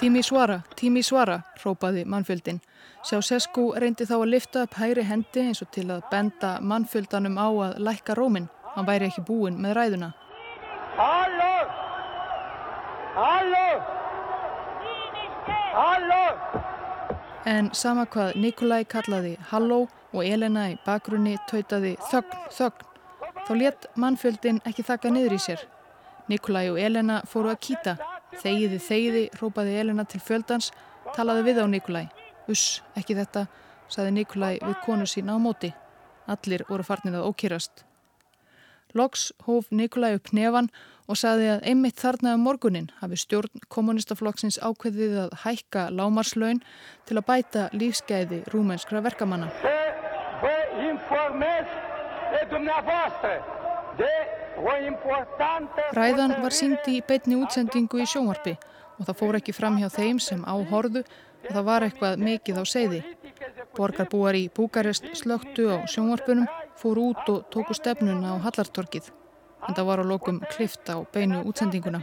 Tími 0.00 0.22
svara, 0.24 0.62
tími 0.80 1.02
svara, 1.04 1.42
rópaði 1.62 2.06
mannfjöldin. 2.08 2.62
Sjá 3.04 3.20
Sesku 3.20 3.66
reyndi 3.76 4.06
þá 4.08 4.16
að 4.16 4.30
lifta 4.32 4.64
upp 4.64 4.78
hægri 4.80 5.04
hendi 5.04 5.44
eins 5.44 5.60
og 5.62 5.70
til 5.74 5.90
að 5.92 6.06
benda 6.10 6.56
mannfjöldanum 6.64 7.36
á 7.36 7.48
að 7.68 7.78
lækka 7.84 8.16
rómin. 8.16 8.48
Hann 8.74 8.88
væri 8.88 9.10
ekki 9.10 9.26
búin 9.28 9.60
með 9.60 9.76
ræðuna. 9.76 10.12
Halló! 10.96 11.54
Halló! 13.18 13.99
Halló! 15.72 16.24
En 17.46 17.70
sama 17.72 18.04
hvað 18.10 18.34
Nikolai 18.42 18.84
kallaði 18.90 19.36
Halló 19.52 19.84
og 20.10 20.24
Elena 20.26 20.66
í 20.72 20.78
bakgrunni 20.84 21.36
tautaði 21.50 21.92
Þögn, 22.10 22.38
þögn. 22.56 22.86
Þá 23.46 23.52
let 23.56 23.86
mannfjöldin 23.96 24.58
ekki 24.66 24.84
þakka 24.86 25.12
niður 25.14 25.36
í 25.36 25.40
sér. 25.46 25.62
Nikolai 26.30 26.66
og 26.72 26.80
Elena 26.82 27.20
fóru 27.26 27.52
að 27.52 27.60
kýta. 27.66 27.96
Þegiði, 28.42 28.80
þegiði, 28.86 29.22
rópaði 29.40 29.78
Elena 29.82 30.04
til 30.06 30.20
fjöldans, 30.22 30.70
talaði 31.14 31.46
við 31.48 31.62
á 31.62 31.66
Nikolai. 31.70 32.04
Uss, 32.50 32.82
ekki 32.98 33.16
þetta, 33.18 33.46
saði 33.90 34.16
Nikolai 34.18 34.56
við 34.58 34.76
konu 34.84 35.06
sína 35.06 35.34
á 35.34 35.42
móti. 35.42 35.70
Allir 36.30 36.66
voru 36.68 36.86
farnir 36.86 37.18
að 37.18 37.30
ókýrast. 37.30 37.86
Loks 38.94 39.30
hóf 39.46 39.70
Nikolai 39.70 40.14
upp 40.18 40.32
nefan 40.36 40.70
og 41.10 41.18
saði 41.18 41.48
að 41.54 41.64
einmitt 41.72 41.98
þarna 41.98 42.36
um 42.36 42.44
morgunin 42.46 42.90
hafi 43.00 43.18
stjórn 43.18 43.64
kommunistaflokksins 43.72 44.60
ákveðið 44.62 45.16
að 45.24 45.36
hækka 45.44 45.88
lámarslaun 45.94 46.62
til 47.08 47.18
að 47.18 47.26
bæta 47.26 47.68
lífsgæði 47.74 48.44
rúmenskra 48.52 49.02
verkamanna. 49.02 49.50
Ræðan 55.96 56.36
var 56.42 56.54
síndi 56.54 56.98
í 56.98 57.02
beitni 57.06 57.38
útsendingu 57.40 58.02
í 58.02 58.06
sjónvarpi 58.08 58.54
og 59.00 59.08
það 59.08 59.18
fór 59.18 59.38
ekki 59.40 59.56
fram 59.56 59.80
hjá 59.80 59.88
þeim 59.92 60.20
sem 60.22 60.44
áhorðu 60.44 61.02
og 61.02 61.50
það 61.50 61.66
var 61.66 61.86
eitthvað 61.86 62.22
mikið 62.22 62.60
á 62.60 62.64
seiði. 62.68 63.00
Borgarbúar 63.76 64.36
í 64.36 64.48
Búkarest 64.52 65.06
slögtu 65.16 65.70
á 65.72 65.78
sjónvarpunum, 65.90 66.46
fóru 66.80 67.10
út 67.12 67.28
og 67.28 67.44
tóku 67.52 67.74
stefnuna 67.76 68.32
á 68.32 68.42
Hallartorkið. 68.44 69.10
En 69.68 69.76
það 69.76 69.88
var 69.90 70.00
á 70.00 70.04
lokum 70.04 70.40
klift 70.54 70.88
á 70.88 70.96
beinu 71.12 71.42
útsendinguna. 71.44 72.00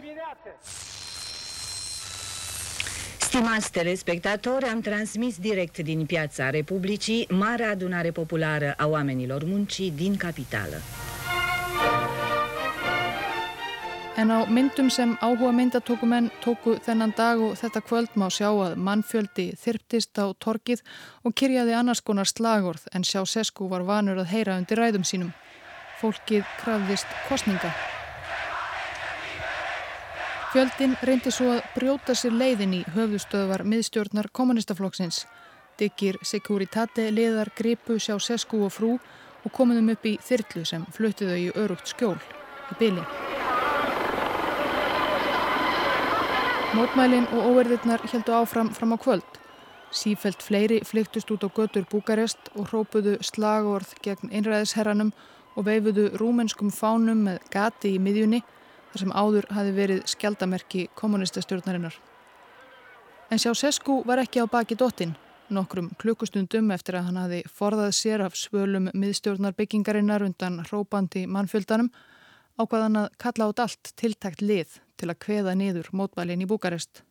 Stimați 3.18 3.72
telespectatori, 3.72 4.66
am 4.66 4.82
transmis 4.82 5.38
direct 5.38 5.80
din 5.84 6.06
Piața 6.06 6.50
Republicii 6.50 7.28
Marea 7.30 7.70
Adunare 7.70 8.12
Populară 8.12 8.74
a 8.78 8.88
Oamenilor 8.88 9.44
Muncii 9.44 9.92
din 9.92 10.18
Capitală. 10.18 10.78
En 14.18 14.32
á 14.34 14.50
myndum 14.50 14.90
sem 14.90 15.12
áhuga 15.22 15.52
myndatókumenn 15.54 16.32
tóku 16.42 16.80
þennan 16.82 17.12
dag 17.14 17.38
og 17.38 17.52
þetta 17.60 17.82
kvöld 17.86 18.16
má 18.18 18.26
sjá 18.34 18.48
að 18.50 18.74
mannfjöldi 18.82 19.52
þyrptist 19.62 20.18
á 20.18 20.34
torkið 20.42 20.82
og 21.22 21.36
kyrjaði 21.38 21.76
annars 21.78 22.02
konar 22.02 22.26
slagorð 22.26 22.88
en 22.98 23.06
sjá 23.06 23.22
Sesku 23.30 23.70
var 23.70 23.86
vanur 23.86 24.18
að 24.18 24.32
heyra 24.34 24.58
undir 24.58 24.82
ræðum 24.82 25.06
sínum. 25.06 25.30
Fólkið 26.02 26.50
krafðist 26.64 27.14
kostninga. 27.30 27.70
Fjöldin 30.50 30.98
reyndi 31.06 31.30
svo 31.30 31.54
að 31.54 31.64
brjóta 31.78 32.18
sér 32.18 32.34
leiðin 32.34 32.74
í 32.80 32.84
höfðustöðvar 32.98 33.68
miðstjórnar 33.70 34.32
kommunistaflokksins. 34.34 35.28
Diggir 35.78 36.18
Securitate 36.26 37.12
liðar 37.14 37.54
gripu 37.54 38.02
sjá 38.02 38.18
Sesku 38.18 38.66
og 38.66 38.74
frú 38.74 38.96
og 38.98 39.54
komuðum 39.54 39.94
upp 39.94 40.10
í 40.10 40.18
þyrlu 40.18 40.66
sem 40.66 40.90
fluttiðu 40.98 41.38
í 41.38 41.50
örugt 41.54 41.94
skjól 41.94 42.18
í 42.18 42.82
bylinn. 42.82 43.37
Mótmælin 46.76 47.24
og 47.32 47.46
óverðirnar 47.48 48.02
heldu 48.12 48.34
áfram 48.36 48.74
fram 48.76 48.92
á 48.92 48.98
kvöld. 49.00 49.28
Sífelt 49.92 50.44
fleiri 50.44 50.82
flyktust 50.84 51.30
út 51.32 51.46
á 51.48 51.50
götur 51.50 51.86
Búkarest 51.88 52.50
og 52.60 52.68
hrópuðu 52.68 53.14
slagorð 53.24 53.94
gegn 54.04 54.34
einræðisherranum 54.36 55.14
og 55.56 55.64
veifuðu 55.64 56.10
rúmenskum 56.20 56.68
fánum 56.68 57.22
með 57.24 57.38
gati 57.54 57.94
í 57.96 58.02
miðjunni 58.04 58.42
þar 58.92 59.00
sem 59.00 59.14
áður 59.16 59.48
hafi 59.56 59.72
verið 59.78 60.02
skjaldamerki 60.12 60.82
kommunistastjórnarinnar. 61.00 61.96
En 63.32 63.40
sjá 63.40 63.54
Sesku 63.56 64.02
var 64.04 64.20
ekki 64.20 64.44
á 64.44 64.46
baki 64.52 64.76
dottin. 64.76 65.16
Nokkrum 65.48 65.94
klukkustundum 65.96 66.74
eftir 66.76 66.98
að 67.00 67.08
hann 67.08 67.22
hafi 67.22 67.40
forðað 67.48 67.94
sér 67.96 68.26
af 68.26 68.36
svölum 68.36 68.92
miðstjórnar 68.92 69.56
byggingarinnar 69.56 70.28
undan 70.28 70.60
hrópandi 70.68 71.24
mannfjöldanum 71.32 71.94
ákvaðan 72.60 73.06
að 73.06 73.16
kalla 73.24 73.48
át 73.48 73.64
allt 73.64 73.94
tiltækt 73.96 74.44
lið 74.44 74.82
til 74.98 75.12
að 75.12 75.22
kveða 75.26 75.54
niður 75.56 75.92
mótmælinn 75.94 76.44
í 76.44 76.50
Búkarest. 76.50 77.04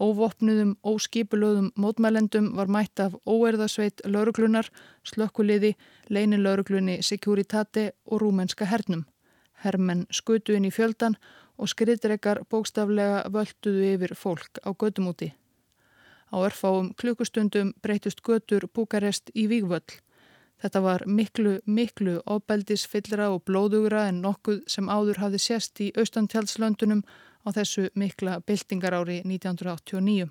Óvopnuðum, 0.00 0.76
óskipulöðum 0.82 1.68
mótmælendum 1.76 2.54
var 2.56 2.70
mætt 2.72 3.00
af 3.00 3.16
óerðasveit 3.28 4.00
lauruglunar, 4.08 4.70
slökkuliði, 5.04 5.74
leinin 6.08 6.42
lauruglunni 6.42 7.02
Securitate 7.02 7.92
og 8.06 8.22
rúmenska 8.22 8.64
hernum. 8.64 9.04
Hermenn 9.62 10.06
skutu 10.10 10.56
inn 10.56 10.64
í 10.64 10.72
fjöldan 10.72 11.18
og 11.60 11.68
skriðdrekar 11.68 12.40
bókstaflega 12.50 13.26
völduðu 13.34 13.92
yfir 13.92 14.16
fólk 14.16 14.62
á 14.64 14.72
gödumúti. 14.72 15.34
Á 16.32 16.36
örfáum 16.40 16.94
klukkustundum 16.96 17.74
breytust 17.84 18.24
götur 18.24 18.64
Búkarest 18.72 19.28
í 19.36 19.44
Vígvöll. 19.46 20.00
Þetta 20.62 20.80
var 20.80 21.02
miklu, 21.10 21.56
miklu 21.66 22.20
óbeldisfyllra 22.30 23.32
og 23.34 23.42
blóðugra 23.48 24.04
en 24.12 24.20
nokkuð 24.22 24.60
sem 24.70 24.86
áður 24.86 25.18
hafði 25.18 25.40
sérst 25.42 25.80
í 25.82 25.88
austantjálslöndunum 25.98 27.00
á 27.42 27.48
þessu 27.56 27.88
mikla 27.98 28.36
byltingarári 28.46 29.24
1989. 29.26 30.28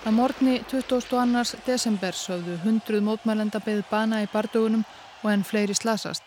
Að 0.00 0.16
morgni 0.16 0.56
22. 0.72 1.60
desember 1.68 2.16
sögðu 2.16 2.56
hundruð 2.64 3.04
mótmælenda 3.06 3.60
beð 3.62 3.84
bana 3.90 4.24
í 4.24 4.30
bardögunum 4.32 4.82
og 5.22 5.28
enn 5.30 5.46
fleiri 5.46 5.76
slasast. 5.78 6.24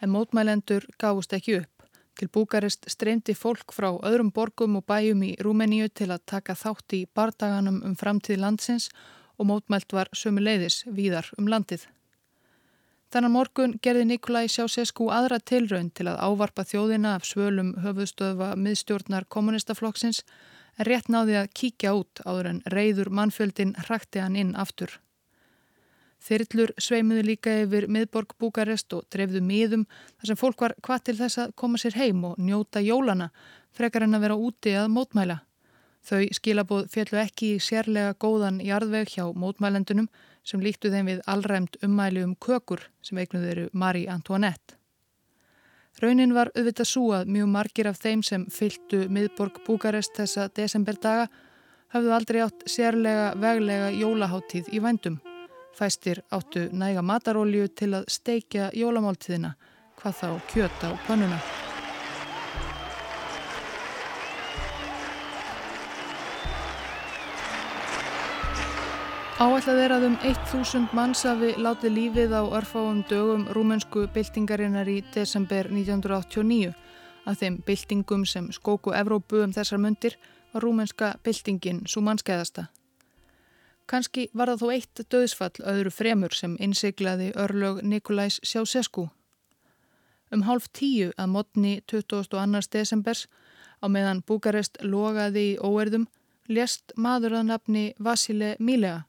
En 0.00 0.14
mótmælendur 0.14 0.86
gáfust 0.96 1.36
ekki 1.36 1.58
upp. 1.58 1.84
Til 2.18 2.30
Búkarest 2.32 2.88
streymdi 2.90 3.36
fólk 3.36 3.76
frá 3.76 3.90
öðrum 3.92 4.32
borgum 4.34 4.80
og 4.80 4.86
bæjum 4.88 5.20
í 5.26 5.34
Rúmeníu 5.44 5.90
til 5.92 6.08
að 6.14 6.24
taka 6.32 6.56
þátt 6.56 6.96
í 6.96 7.04
bardaganum 7.14 7.82
um 7.84 7.94
framtíð 7.98 8.40
landsins 8.46 8.88
og 9.38 9.48
mótmælt 9.48 9.94
var 9.94 10.10
sömu 10.12 10.42
leiðis 10.42 10.82
víðar 10.86 11.30
um 11.38 11.48
landið. 11.48 11.86
Þannig 13.08 13.32
morgun 13.32 13.74
gerði 13.80 14.04
Nikolai 14.04 14.50
Sjásesku 14.52 15.06
aðra 15.08 15.38
tilraun 15.40 15.88
til 15.96 16.10
að 16.10 16.20
ávarpa 16.20 16.66
þjóðina 16.68 17.14
af 17.16 17.24
svölum 17.24 17.70
höfuðstöðva 17.80 18.50
miðstjórnar 18.60 19.24
kommunistaflokksins 19.32 20.24
en 20.76 20.88
rétt 20.90 21.08
náði 21.08 21.38
að 21.40 21.52
kíkja 21.56 21.94
út 21.96 22.20
áður 22.26 22.50
en 22.50 22.62
reyður 22.74 23.08
mannfjöldin 23.08 23.72
hrakti 23.86 24.20
hann 24.20 24.36
inn 24.36 24.52
aftur. 24.60 24.98
Þyrllur 26.20 26.74
sveimuðu 26.82 27.24
líka 27.30 27.54
yfir 27.62 27.86
miðborg 27.88 28.34
Búkarest 28.42 28.92
og 28.92 29.06
drefðu 29.08 29.40
miðum 29.40 29.86
þar 30.18 30.28
sem 30.32 30.40
fólk 30.42 30.60
var 30.66 30.74
hvað 30.82 31.04
til 31.08 31.18
þess 31.22 31.40
að 31.46 31.54
koma 31.56 31.80
sér 31.80 31.96
heim 31.96 32.24
og 32.28 32.36
njóta 32.42 32.82
jólana 32.84 33.30
frekar 33.72 34.04
en 34.04 34.18
að 34.18 34.26
vera 34.26 34.36
úti 34.36 34.74
að 34.76 34.90
mótmæla. 34.92 35.38
Þau 36.08 36.24
skilabóð 36.32 36.86
fjallu 36.88 37.18
ekki 37.20 37.48
sérlega 37.60 38.14
góðan 38.16 38.62
jarðveg 38.64 39.10
hjá 39.12 39.26
mótmælendunum 39.36 40.08
sem 40.46 40.62
líktu 40.64 40.88
þeim 40.92 41.10
við 41.10 41.20
allræmt 41.28 41.76
ummæli 41.84 42.22
um 42.24 42.32
kökur 42.40 42.86
sem 43.04 43.20
eignuð 43.20 43.44
eru 43.50 43.66
Marie 43.72 44.08
Antoinette. 44.08 44.78
Raunin 46.00 46.32
var 46.32 46.52
auðvitað 46.54 46.88
svo 46.88 47.10
að 47.16 47.32
mjög 47.34 47.52
margir 47.52 47.90
af 47.90 48.00
þeim 48.00 48.22
sem 48.24 48.46
fylgtu 48.54 49.04
miðborg 49.12 49.60
Búkarest 49.66 50.14
þessa 50.16 50.48
desemberdaga 50.54 51.26
hafðu 51.92 52.14
aldrei 52.14 52.42
átt 52.44 52.66
sérlega 52.70 53.32
veglega 53.42 53.90
jólaháttíð 53.98 54.72
í 54.72 54.82
vændum. 54.84 55.20
Fæstir 55.74 56.22
áttu 56.34 56.68
næga 56.72 57.02
matarólju 57.02 57.68
til 57.74 57.94
að 57.98 58.08
steikja 58.10 58.72
jólamáltíðina, 58.74 59.56
hvað 60.00 60.20
þá 60.22 60.28
kjöta 60.52 60.94
og 60.94 61.02
pannuna. 61.06 61.67
Áætlað 69.38 69.78
er 69.78 69.92
að 69.94 70.04
um 70.08 70.14
1000 70.26 70.94
manns 70.98 71.20
hafi 71.22 71.52
látið 71.62 71.92
lífið 71.94 72.32
á 72.34 72.42
örfáum 72.58 73.04
dögum 73.06 73.44
rúmensku 73.54 74.08
byltingarinnar 74.10 74.88
í 74.90 74.96
desember 75.14 75.68
1989. 75.70 76.72
Af 77.22 77.36
þeim 77.38 77.60
byltingum 77.62 78.24
sem 78.26 78.48
skóku 78.50 78.90
Evrópu 78.98 79.44
um 79.44 79.52
þessar 79.54 79.78
myndir 79.78 80.16
var 80.50 80.64
rúmenska 80.66 81.12
byltingin 81.22 81.84
svo 81.86 82.02
mannskæðasta. 82.02 82.64
Kanski 83.86 84.24
var 84.34 84.50
það 84.50 84.64
þó 84.64 84.72
eitt 84.74 85.02
döðsfall 85.06 85.62
öðru 85.70 85.92
fremur 85.94 86.34
sem 86.34 86.56
innsiglaði 86.58 87.28
örlög 87.38 87.78
Nikolajs 87.86 88.40
Sjásesku. 88.42 89.04
Um 90.34 90.42
hálf 90.50 90.66
tíu 90.74 91.12
að 91.14 91.30
modni 91.36 91.76
22. 91.86 92.66
desembers 92.74 93.28
á 93.78 93.86
meðan 93.86 94.24
Búkarest 94.26 94.82
logaði 94.82 95.52
í 95.52 95.58
óerðum 95.62 96.08
lést 96.50 96.90
maður 96.96 97.38
að 97.38 97.46
nafni 97.52 97.84
Vasile 98.02 98.56
Milea. 98.58 99.04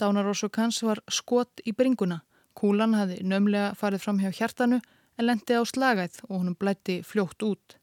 Dánarósok 0.00 0.56
hans 0.56 0.80
var 0.82 1.02
skot 1.12 1.60
í 1.68 1.74
bringuna. 1.76 2.22
Kúlan 2.56 2.94
hafi 2.96 3.18
nömlega 3.20 3.74
farið 3.76 4.04
fram 4.04 4.20
hjá 4.22 4.30
hjartanu 4.32 4.78
en 5.18 5.26
lendi 5.26 5.52
á 5.52 5.62
slagæð 5.68 6.22
og 6.28 6.38
honum 6.38 6.56
blætti 6.56 7.02
fljótt 7.04 7.44
út. 7.44 7.76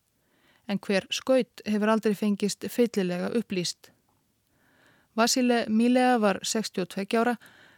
En 0.67 0.81
hver 0.81 1.05
skaut 1.13 1.61
hefur 1.65 1.93
aldrei 1.93 2.15
fengist 2.17 2.65
fyllilega 2.73 3.29
upplýst. 3.37 3.91
Vasile 5.17 5.65
Milea 5.69 6.17
var 6.17 6.39
62 6.43 7.13
ára, 7.21 7.35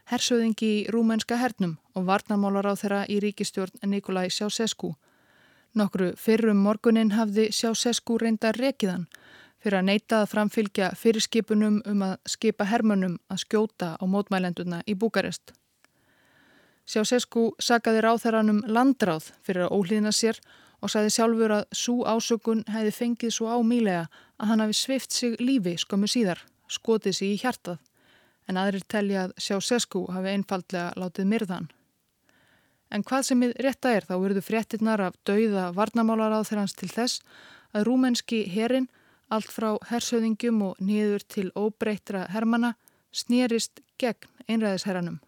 hersöðingi 0.08 0.71
í 0.80 0.88
rúmenska 0.88 1.36
hernum 1.38 1.75
og 1.93 2.08
varnarmálar 2.08 2.71
á 2.71 2.73
þeirra 2.80 3.04
í 3.12 3.19
ríkistjórn 3.19 3.84
Nikolai 3.91 4.30
Sjásesku. 4.32 4.93
Nokkru 5.75 6.13
fyrrum 6.15 6.63
morgunin 6.63 7.12
hafði 7.12 7.52
Sjásesku 7.52 8.17
reynda 8.17 8.56
rekiðan 8.56 9.06
fyrir 9.59 9.79
að 9.79 9.87
neyta 9.89 10.21
að 10.23 10.31
framfylgja 10.33 10.91
fyrirskipunum 10.99 11.81
um 11.89 12.03
að 12.07 12.15
skipa 12.33 12.67
hermönum 12.69 13.17
að 13.31 13.43
skjóta 13.43 13.95
á 13.99 14.03
mótmælenduna 14.07 14.81
í 14.87 14.95
Búkarest. 14.95 15.53
Sjásesku 16.89 17.51
sagaði 17.61 18.01
ráþæranum 18.01 18.63
landráð 18.65 19.29
fyrir 19.45 19.67
að 19.67 19.75
ólíðna 19.77 20.13
sér 20.15 20.39
og 20.81 20.91
sagði 20.93 21.11
sjálfur 21.13 21.53
að 21.59 21.67
svo 21.75 21.97
ásökun 22.07 22.63
hefði 22.71 22.95
fengið 22.95 23.35
svo 23.35 23.51
á 23.51 23.57
Milea 23.61 24.07
að 24.39 24.51
hann 24.51 24.63
hafi 24.63 24.77
svift 24.79 25.13
sig 25.13 25.35
lífi 25.43 25.75
skömmu 25.77 26.07
síðar 26.09 26.41
skotið 26.71 27.17
sér 27.17 27.33
í 27.33 27.41
hjartað 27.43 27.81
en 28.49 28.57
aðrir 28.57 28.85
telja 28.89 29.27
að 29.27 29.35
sjá 29.37 29.59
Sesku 29.61 30.05
hafi 30.09 30.31
einfallega 30.33 30.93
látið 30.97 31.29
myrðan. 31.29 31.67
En 32.89 33.03
hvað 33.05 33.27
sem 33.27 33.43
við 33.43 33.51
rétta 33.61 33.91
er 33.93 34.07
þá 34.07 34.15
verður 34.17 34.45
fréttinnar 34.47 35.03
af 35.05 35.17
dauða 35.27 35.67
varnamálar 35.77 36.33
á 36.33 36.41
þeirrans 36.41 36.73
til 36.73 36.89
þess 36.89 37.21
að 37.75 37.85
rúmenski 37.85 38.47
herin 38.49 38.89
allt 39.29 39.49
frá 39.53 39.77
hersöðingjum 39.89 40.61
og 40.65 40.79
niður 40.81 41.23
til 41.27 41.49
óbreytra 41.55 42.25
hermana 42.33 42.73
snýrist 43.13 43.81
gegn 44.01 44.29
einræðisherranum. 44.49 45.19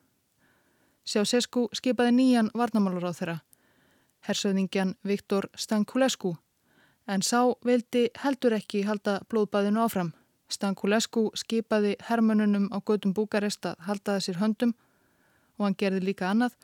Sjá 1.05 1.25
Sesku 1.25 1.67
skipaði 1.73 2.13
nýjan 2.15 2.51
varnamálar 2.57 3.09
á 3.09 3.13
þeirra, 3.17 3.37
hersöðingjan 4.27 4.95
Viktor 5.03 5.49
Stankulesku, 5.57 6.35
en 7.07 7.21
sá 7.25 7.53
vildi 7.65 8.09
heldur 8.23 8.55
ekki 8.57 8.83
halda 8.85 9.19
blóðbæðinu 9.29 9.81
áfram. 9.85 10.11
Stankulesku 10.51 11.29
skipaði 11.35 11.95
hermönunum 12.09 12.69
á 12.69 12.77
gödum 12.85 13.15
Búkarest 13.17 13.65
að 13.65 13.79
haldaði 13.87 14.27
sér 14.27 14.41
höndum 14.41 14.75
og 15.57 15.65
hann 15.65 15.77
gerði 15.77 16.03
líka 16.05 16.29
annað. 16.29 16.57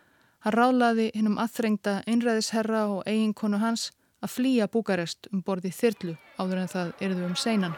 Hann 0.43 0.54
rálaði 0.54 1.10
hinnum 1.15 1.39
aðþrengda 1.41 2.02
einræðisherra 2.06 2.86
og 2.93 3.06
eiginkonu 3.08 3.58
hans 3.62 3.91
að 4.23 4.34
flýja 4.34 4.67
Búkarest 4.71 5.30
um 5.32 5.43
borði 5.45 5.71
þyrlu 5.75 6.17
áður 6.38 6.63
en 6.63 6.73
það 6.73 6.91
erðu 7.08 7.27
um 7.27 7.36
seinan. 7.36 7.77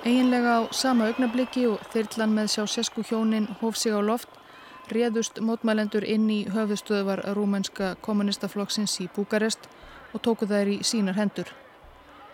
Eginlega 0.00 0.52
á 0.56 0.60
sama 0.72 1.10
augnabliki 1.10 1.66
og 1.68 1.82
þyrlan 1.92 2.32
með 2.32 2.54
sjá 2.54 2.62
sesku 2.72 3.02
hjónin 3.04 3.50
hóf 3.60 3.76
sig 3.76 3.92
á 3.92 4.00
loft 4.00 4.40
réðust 4.90 5.38
mótmælendur 5.44 6.04
inn 6.08 6.28
í 6.32 6.38
höfðustöðvar 6.50 7.22
rúmenska 7.36 7.94
kommunistaflokksins 8.04 8.96
í 9.04 9.08
Búkarest 9.14 9.68
og 10.14 10.22
tóku 10.24 10.48
þær 10.50 10.72
í 10.72 10.78
sínar 10.86 11.18
hendur. 11.18 11.50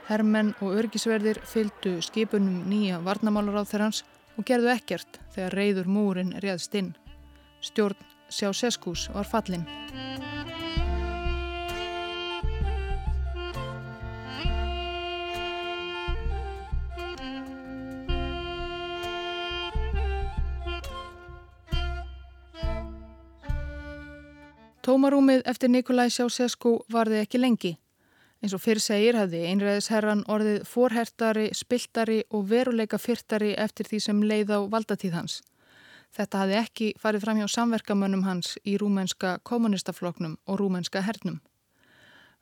Hermenn 0.06 0.54
og 0.62 0.76
örgisverðir 0.78 1.42
fylgdu 1.44 1.98
skipunum 2.04 2.62
nýja 2.70 3.00
varnamálar 3.04 3.60
á 3.60 3.64
þeirrans 3.66 4.04
og 4.36 4.46
gerðu 4.48 4.70
ekkert 4.72 5.20
þegar 5.34 5.58
reyður 5.58 5.90
múrin 5.90 6.36
réðst 6.40 6.78
inn. 6.78 6.94
Stjórn 7.66 7.98
Sjá 8.30 8.52
Seskús 8.54 9.08
var 9.14 9.26
fallin. 9.26 9.66
Tómarúmið 24.86 25.40
eftir 25.50 25.66
Nikolai 25.74 26.12
Sjásesku 26.14 26.76
varði 26.94 27.18
ekki 27.18 27.40
lengi. 27.42 27.72
Eins 28.38 28.52
og 28.54 28.60
fyrr 28.62 28.78
segir 28.78 29.16
hafði 29.18 29.40
einræðisherran 29.50 30.22
orðið 30.30 30.60
forhertari, 30.70 31.48
spiltari 31.58 32.20
og 32.30 32.44
veruleika 32.52 33.00
fyrtari 33.02 33.56
eftir 33.58 33.90
því 33.90 34.00
sem 34.04 34.20
leið 34.22 34.52
á 34.54 34.58
valdatíð 34.70 35.16
hans. 35.18 35.40
Þetta 36.14 36.42
hafði 36.42 36.56
ekki 36.60 36.92
farið 37.00 37.26
fram 37.26 37.40
hjá 37.40 37.48
samverkamönnum 37.52 38.24
hans 38.24 38.54
í 38.64 38.76
rúmenska 38.80 39.38
kommunistafloknum 39.42 40.38
og 40.46 40.60
rúmenska 40.60 41.02
hernum. 41.04 41.40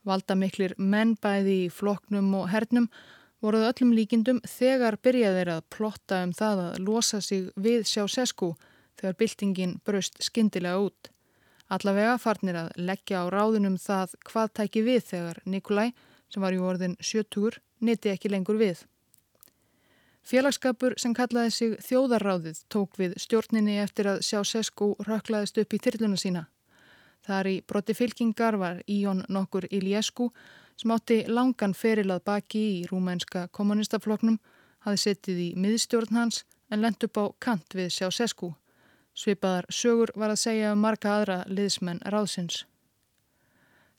Valdamiklir 0.05 0.75
menn 0.79 1.17
bæði 1.17 1.65
í 1.65 1.73
floknum 1.73 2.35
og 2.39 2.51
hernum 2.53 2.91
voruð 3.45 3.67
öllum 3.71 3.95
líkindum 3.97 4.41
þegar 4.49 4.99
byrjaðir 5.05 5.51
að 5.57 5.67
plotta 5.73 6.23
um 6.25 6.33
það 6.37 6.63
að 6.69 6.79
losa 6.87 7.21
sig 7.25 7.51
við 7.57 7.85
Sjásesku 7.89 8.55
þegar 9.01 9.19
byltingin 9.21 9.77
braust 9.85 10.21
skindilega 10.23 10.81
út. 10.87 11.11
Allavega 11.73 12.17
farnir 12.21 12.59
að 12.61 12.73
leggja 12.77 13.25
á 13.25 13.33
ráðunum 13.33 13.77
það 13.81 14.17
hvað 14.29 14.53
tæki 14.61 14.85
við 14.85 15.07
þegar 15.11 15.41
Nikolai, 15.49 15.93
sem 16.29 16.45
var 16.45 16.57
í 16.57 16.61
orðin 16.61 16.97
sjötugur, 17.01 17.59
niti 17.81 18.13
ekki 18.13 18.31
lengur 18.33 18.61
við. 18.61 18.85
Félagskapur 20.25 20.95
sem 20.97 21.13
kallaði 21.13 21.51
sig 21.53 21.73
Þjóðarráðið 21.85 22.63
tók 22.73 22.97
við 22.97 23.19
stjórninni 23.21 23.77
eftir 23.83 24.09
að 24.09 24.23
sjá 24.25 24.39
Sesku 24.49 24.95
röklaðist 25.05 25.59
upp 25.61 25.77
í 25.77 25.81
þyrluna 25.85 26.17
sína. 26.17 26.47
Þar 27.25 27.51
í 27.51 27.55
broti 27.69 27.97
fylkingar 27.97 28.57
var 28.61 28.81
Íon 28.89 29.21
nokkur 29.29 29.69
Iliescu 29.69 30.31
sem 30.81 30.97
átti 30.97 31.23
langan 31.29 31.77
ferilað 31.77 32.25
baki 32.25 32.65
í 32.81 32.83
rúmænska 32.89 33.47
kommunistafloknum, 33.53 34.41
hafi 34.85 35.03
settið 35.05 35.41
í 35.45 35.49
miðstjórn 35.61 36.17
hans 36.17 36.45
en 36.73 36.81
lent 36.81 37.05
upp 37.05 37.21
á 37.21 37.25
kant 37.39 37.77
við 37.77 37.93
sjá 37.93 38.09
Sesku. 38.09 38.55
Svipaðar 39.15 39.69
sögur 39.69 40.11
var 40.17 40.33
að 40.33 40.41
segja 40.41 40.73
um 40.73 40.81
marga 40.81 41.19
aðra 41.19 41.43
liðsmenn 41.47 42.01
ráðsins. 42.09 42.65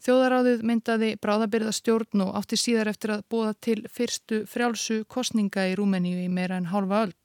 Þjóðaráðið 0.05 0.59
myndaði 0.69 1.07
bráðabyrðastjórn 1.17 2.21
og 2.27 2.35
átti 2.37 2.59
síðar 2.61 2.91
eftir 2.91 3.15
að 3.15 3.23
búa 3.33 3.55
til 3.57 3.79
fyrstu 3.89 4.43
frjálsu 4.45 4.99
kostninga 5.09 5.63
í 5.65 5.73
Rúmeníu 5.79 6.19
í 6.21 6.27
meira 6.29 6.59
en 6.61 6.67
hálfa 6.69 6.99
öll. 7.07 7.15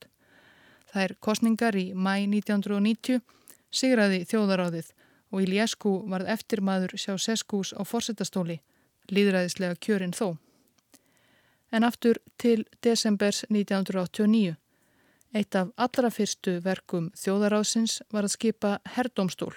Það 0.89 1.03
er 1.03 1.15
kostningar 1.21 1.77
í 1.77 1.91
mæ 1.93 2.25
1990, 2.25 3.21
sigraði 3.69 4.23
þjóðaráðið 4.31 4.89
og 5.31 5.45
Iliescu 5.45 5.93
varð 6.09 6.33
eftirmaður 6.33 6.97
sjá 6.97 7.13
Seskús 7.21 7.75
á 7.77 7.85
forsetastóli, 7.85 8.63
líðræðislega 9.13 9.77
kjörinn 9.77 10.17
þó. 10.17 10.39
En 11.71 11.85
aftur 11.85 12.17
til 12.41 12.65
desembers 12.81 13.45
1989. 13.53 14.57
Eitt 15.37 15.55
af 15.55 15.69
allra 15.77 16.09
fyrstu 16.11 16.57
verkum 16.65 17.13
þjóðaráðsins 17.13 18.01
var 18.09 18.25
að 18.25 18.39
skipa 18.39 18.79
herrdómstól. 18.97 19.53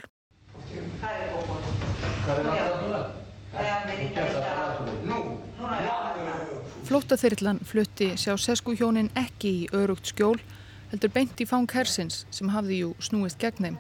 Flóttaþyrlan 6.84 7.62
flutti 7.64 8.10
sjá 8.20 8.34
Sesku 8.36 8.74
hjónin 8.76 9.08
ekki 9.16 9.52
í 9.62 9.68
örugt 9.72 10.10
skjól, 10.12 10.36
heldur 10.92 11.12
beint 11.16 11.40
í 11.40 11.46
fang 11.48 11.70
hersins 11.72 12.26
sem 12.28 12.50
hafði 12.52 12.82
jú 12.82 12.90
snúist 13.00 13.40
gegn 13.40 13.68
þeim. 13.68 13.78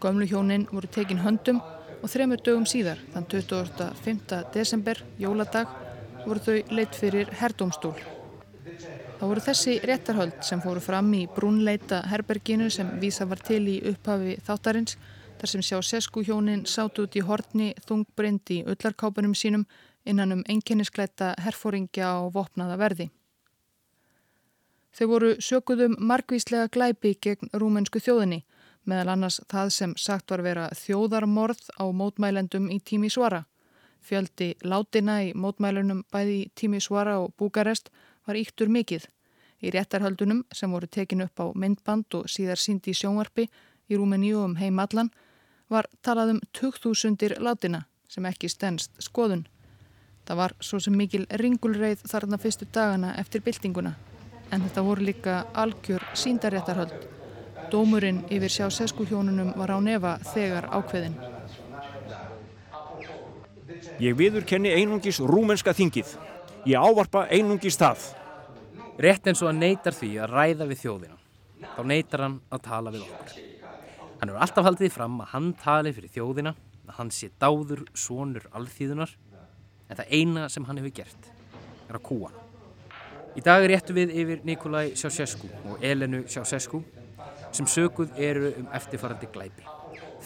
Gömlu 0.00 0.28
hjónin 0.30 0.64
voru 0.70 0.88
tekin 0.88 1.20
höndum 1.20 1.60
og 2.00 2.08
þremur 2.08 2.40
dögum 2.40 2.64
síðar, 2.64 3.02
þann 3.12 3.28
25. 3.28 4.40
desember, 4.54 5.02
jóladag, 5.20 5.68
voru 6.24 6.40
þau 6.46 6.72
leitt 6.72 6.96
fyrir 6.96 7.28
herrdómstól. 7.42 7.92
Það 9.20 9.26
voru 9.28 9.44
þessi 9.44 9.76
réttarhöld 9.84 10.40
sem 10.48 10.64
fóru 10.64 10.80
fram 10.80 11.12
í 11.12 11.26
brúnleita 11.36 12.00
herberginu 12.08 12.70
sem 12.72 12.96
vísa 13.02 13.28
var 13.28 13.44
til 13.44 13.66
í 13.68 13.76
upphafi 13.92 14.38
þáttarins 14.46 14.96
þar 15.40 15.52
sem 15.52 15.64
sjá 15.64 15.76
Sesku 15.84 16.24
hjónin 16.24 16.64
sátt 16.64 17.04
út 17.04 17.16
í 17.16 17.24
hortni 17.24 17.74
þungbrind 17.84 18.56
í 18.56 18.62
öllarkápunum 18.64 19.36
sínum 19.36 19.68
innan 20.04 20.32
um 20.32 20.44
enginniskleita 20.48 21.34
herfóringja 21.38 22.12
og 22.20 22.34
vopnaða 22.34 22.78
verði. 22.80 23.10
Þau 24.96 25.06
voru 25.06 25.34
sökuðum 25.38 25.94
margvíslega 25.98 26.70
glæpi 26.72 27.14
gegn 27.22 27.52
rúmensku 27.54 28.00
þjóðinni 28.02 28.42
meðal 28.88 29.12
annars 29.14 29.38
það 29.50 29.70
sem 29.76 29.94
sagt 30.00 30.32
var 30.32 30.42
vera 30.42 30.68
þjóðarmorð 30.74 31.68
á 31.78 31.84
mótmælendum 31.92 32.70
í 32.72 32.80
tími 32.80 33.10
svara. 33.12 33.44
Fjöldi 34.00 34.54
látina 34.64 35.20
í 35.26 35.32
mótmælunum 35.36 36.04
bæði 36.12 36.50
tími 36.56 36.80
svara 36.80 37.18
og 37.20 37.34
Búkarest 37.38 37.90
var 38.26 38.38
íttur 38.40 38.72
mikið. 38.72 39.04
Í 39.60 39.70
réttarhöldunum 39.74 40.44
sem 40.56 40.72
voru 40.72 40.88
tekin 40.88 41.22
upp 41.26 41.40
á 41.40 41.46
myndband 41.52 42.16
og 42.16 42.30
síðar 42.32 42.58
síndi 42.58 42.94
í 42.94 42.96
sjónvarpi 42.96 43.46
í 43.90 43.98
Rúmeníu 43.98 44.40
um 44.46 44.56
heimallan 44.56 45.12
var 45.68 45.86
talað 46.02 46.36
um 46.36 46.40
2000 46.56 47.36
látina 47.38 47.84
sem 48.08 48.26
ekki 48.26 48.48
stennst 48.48 48.96
skoðun. 48.98 49.44
Það 50.30 50.38
var 50.38 50.52
svo 50.62 50.78
sem 50.78 50.94
mikil 50.94 51.24
ringulreið 51.40 52.04
þarna 52.06 52.38
fyrstu 52.38 52.68
dagana 52.70 53.08
eftir 53.18 53.42
byltinguna 53.42 53.90
en 54.54 54.62
þetta 54.62 54.82
voru 54.86 55.02
líka 55.02 55.32
algjör 55.58 56.04
síndaréttarhöld. 56.14 56.92
Dómurinn 57.72 58.20
yfir 58.30 58.52
sjá 58.54 58.68
seskuhjónunum 58.70 59.56
var 59.58 59.72
á 59.74 59.78
nefa 59.82 60.12
þegar 60.30 60.68
ákveðin. 60.70 61.16
Ég 63.98 64.14
viðurkenni 64.20 64.70
einungis 64.70 65.18
rúmenska 65.18 65.74
þingið. 65.74 66.12
Ég 66.70 66.78
ávarpa 66.78 67.24
einungis 67.26 67.78
það. 67.80 68.04
Rétt 69.02 69.26
eins 69.26 69.42
og 69.42 69.50
hann 69.50 69.58
neytar 69.64 69.98
því 69.98 70.12
að 70.22 70.36
ræða 70.36 70.68
við 70.70 70.82
þjóðina. 70.84 71.18
Þá 71.74 71.82
neytar 71.90 72.24
hann 72.28 72.38
að 72.54 72.62
tala 72.68 72.94
við 72.94 73.02
okkur. 73.08 73.34
Hann 74.20 74.30
hefur 74.30 74.46
alltaf 74.46 74.70
haldið 74.70 74.94
fram 74.94 75.18
að 75.26 75.34
hann 75.34 75.50
tali 75.58 75.94
fyrir 75.98 76.14
þjóðina, 76.14 76.54
að 76.86 76.96
hann 77.00 77.12
sé 77.18 77.32
dáður 77.42 77.82
sonur 77.98 78.46
alþýðunar, 78.54 79.16
en 79.90 79.98
það 79.98 80.14
eina 80.16 80.48
sem 80.48 80.64
hann 80.68 80.78
hefur 80.80 80.94
gert 81.02 81.30
er 81.90 81.98
að 81.98 82.06
kúa 82.06 82.30
hann. 82.30 82.46
Í 83.38 83.42
dag 83.46 83.62
er 83.62 83.70
réttu 83.74 83.94
við 83.94 84.14
yfir 84.22 84.40
Nikolai 84.46 84.90
Ceausescu 84.98 85.50
og 85.70 85.84
Elenu 85.86 86.24
Ceausescu 86.30 86.80
sem 87.54 87.66
söguð 87.66 88.16
eru 88.18 88.50
um 88.60 88.68
eftirfarandi 88.74 89.28
glæpi. 89.30 89.66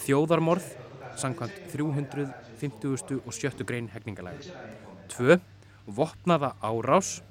Þjóðarmorð, 0.05 0.65
sangkvæmt 1.17 1.69
350. 1.73 3.21
og 3.25 3.33
7. 3.33 3.63
grein 3.65 3.89
hegningalega. 3.93 4.41
2. 5.13 5.37
Vopnaða 5.85 6.55
árás 6.61 7.21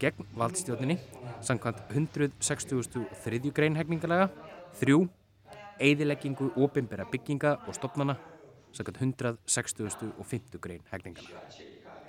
gegn 0.00 0.26
valdstjórninni, 0.36 0.98
sangkvæmt 1.40 1.82
163. 1.90 3.50
grein 3.54 3.76
hegningalega. 3.76 4.28
3. 4.80 5.08
Eðileggingu 5.80 6.52
ofinbæra 6.56 7.08
bygginga 7.10 7.56
og 7.66 7.74
stopnana, 7.74 8.16
sangkvæmt 8.74 9.00
165. 9.00 10.58
grein 10.60 10.82
hegningalega. 10.90 11.40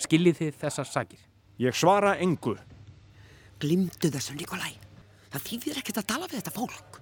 Skiljið 0.02 0.42
þið 0.42 0.60
þessar 0.64 0.90
sagir? 0.90 1.22
Ég 1.62 1.76
svara 1.78 2.18
engu. 2.20 2.58
Glimdu 3.62 4.12
þessu, 4.12 4.36
Nikolai. 4.36 4.74
Það 5.32 5.46
þýðir 5.50 5.80
ekkert 5.82 6.02
að 6.02 6.08
tala 6.10 6.28
við 6.32 6.42
þetta 6.42 6.56
fólk. 6.56 7.02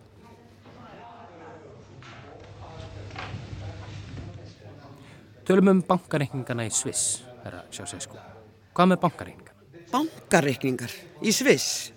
Tölum 5.44 5.74
um 5.74 5.82
bankareikningana 5.84 6.64
í 6.64 6.72
Sviss, 6.72 7.24
herra 7.44 7.66
Sjásesko. 7.74 8.20
Hvað 8.74 8.94
með 8.94 9.02
bankareikningana? 9.02 9.90
Bankareikningar 9.92 10.94
í 11.22 11.34
Sviss. 11.36 11.92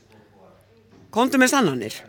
Komdu 1.14 1.38
með 1.38 1.52
sannanir. 1.54 2.00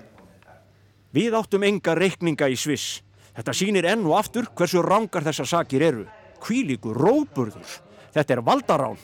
Við 1.14 1.38
áttum 1.38 1.64
enga 1.68 1.94
reikninga 1.96 2.50
í 2.50 2.58
Sviss. 2.60 3.04
Þetta 3.38 3.54
sýnir 3.54 3.86
enn 3.86 4.06
og 4.10 4.16
aftur 4.18 4.48
hversu 4.58 4.82
rangar 4.82 5.26
þessar 5.28 5.50
sakir 5.52 5.86
eru. 5.86 6.08
Kvílíku 6.42 6.94
róburður. 6.98 7.78
Þetta 8.16 8.34
er 8.34 8.42
valdarán. 8.42 8.98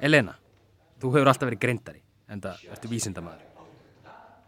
Elena, 0.00 0.32
þú 0.96 1.12
hefur 1.12 1.28
alltaf 1.28 1.50
verið 1.50 1.60
greindari, 1.60 2.00
en 2.32 2.40
það 2.40 2.62
ertu 2.72 2.88
vísindamæður. 2.88 3.44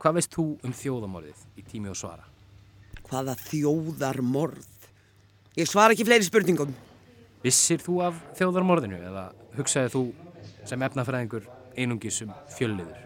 Hvað 0.01 0.17
veist 0.17 0.33
þú 0.33 0.47
um 0.65 0.73
þjóðamorðið 0.73 1.43
í 1.61 1.65
tími 1.69 1.93
og 1.93 1.99
svara? 2.01 2.25
Hvaða 3.11 3.37
þjóðarmorð? 3.45 4.71
Ég 5.61 5.69
svara 5.69 5.93
ekki 5.93 6.09
fleiri 6.09 6.25
spurningum. 6.25 6.73
Vissir 7.45 7.83
þú 7.85 8.01
af 8.09 8.19
þjóðarmorðinu 8.39 9.03
eða 9.11 9.29
hugsaði 9.59 9.93
þú 9.93 10.03
sem 10.65 10.85
efnafræðingur 10.89 11.45
einungis 11.77 12.23
um 12.25 12.33
fjölliður? 12.57 12.97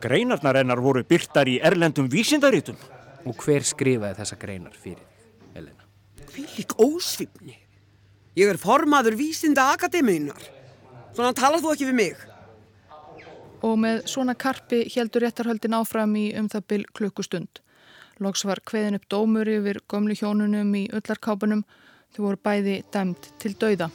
Greinarnar 0.00 0.60
hennar 0.60 0.82
voru 0.84 1.02
byrtar 1.02 1.50
í 1.50 1.58
erlendum 1.58 2.06
vísindarítum. 2.12 2.78
Og 3.26 3.42
hver 3.42 3.66
skrifaði 3.66 4.18
þessa 4.20 4.38
greinar 4.38 4.76
fyrir 4.78 5.02
þig, 5.02 5.50
Elena? 5.58 5.86
Hvílík 6.30 6.76
ósvipni. 6.82 7.56
Ég 8.36 8.52
er 8.52 8.60
formaður 8.60 9.16
vísinda 9.18 9.70
akademíunar. 9.74 10.42
Svona 11.16 11.32
talar 11.36 11.62
þú 11.64 11.72
ekki 11.72 11.88
við 11.88 11.98
mig. 11.98 12.24
Og 13.64 13.78
með 13.80 14.02
svona 14.12 14.36
karpi 14.38 14.84
heldur 14.92 15.24
réttarhöldin 15.24 15.74
áfram 15.78 16.12
í 16.20 16.28
um 16.38 16.50
það 16.52 16.66
byll 16.72 16.84
klukkustund. 16.98 17.62
Loks 18.22 18.46
var 18.48 18.62
kveðin 18.64 18.96
upp 19.00 19.08
dómur 19.12 19.48
yfir 19.50 19.80
gömlu 19.90 20.14
hjónunum 20.16 20.70
í 20.76 20.86
öllarkápunum. 20.94 21.64
Þau 22.14 22.22
voru 22.28 22.40
bæði 22.44 22.78
dæmt 22.94 23.32
til 23.42 23.56
dauða. 23.58 23.90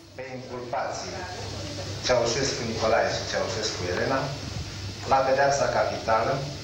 Nicolae 2.67 3.09
și 3.09 3.23
Ceausescu 3.29 3.83
Elena 3.91 4.19
la 5.09 5.17
confiscarea 5.25 5.89
totală. 5.89 6.60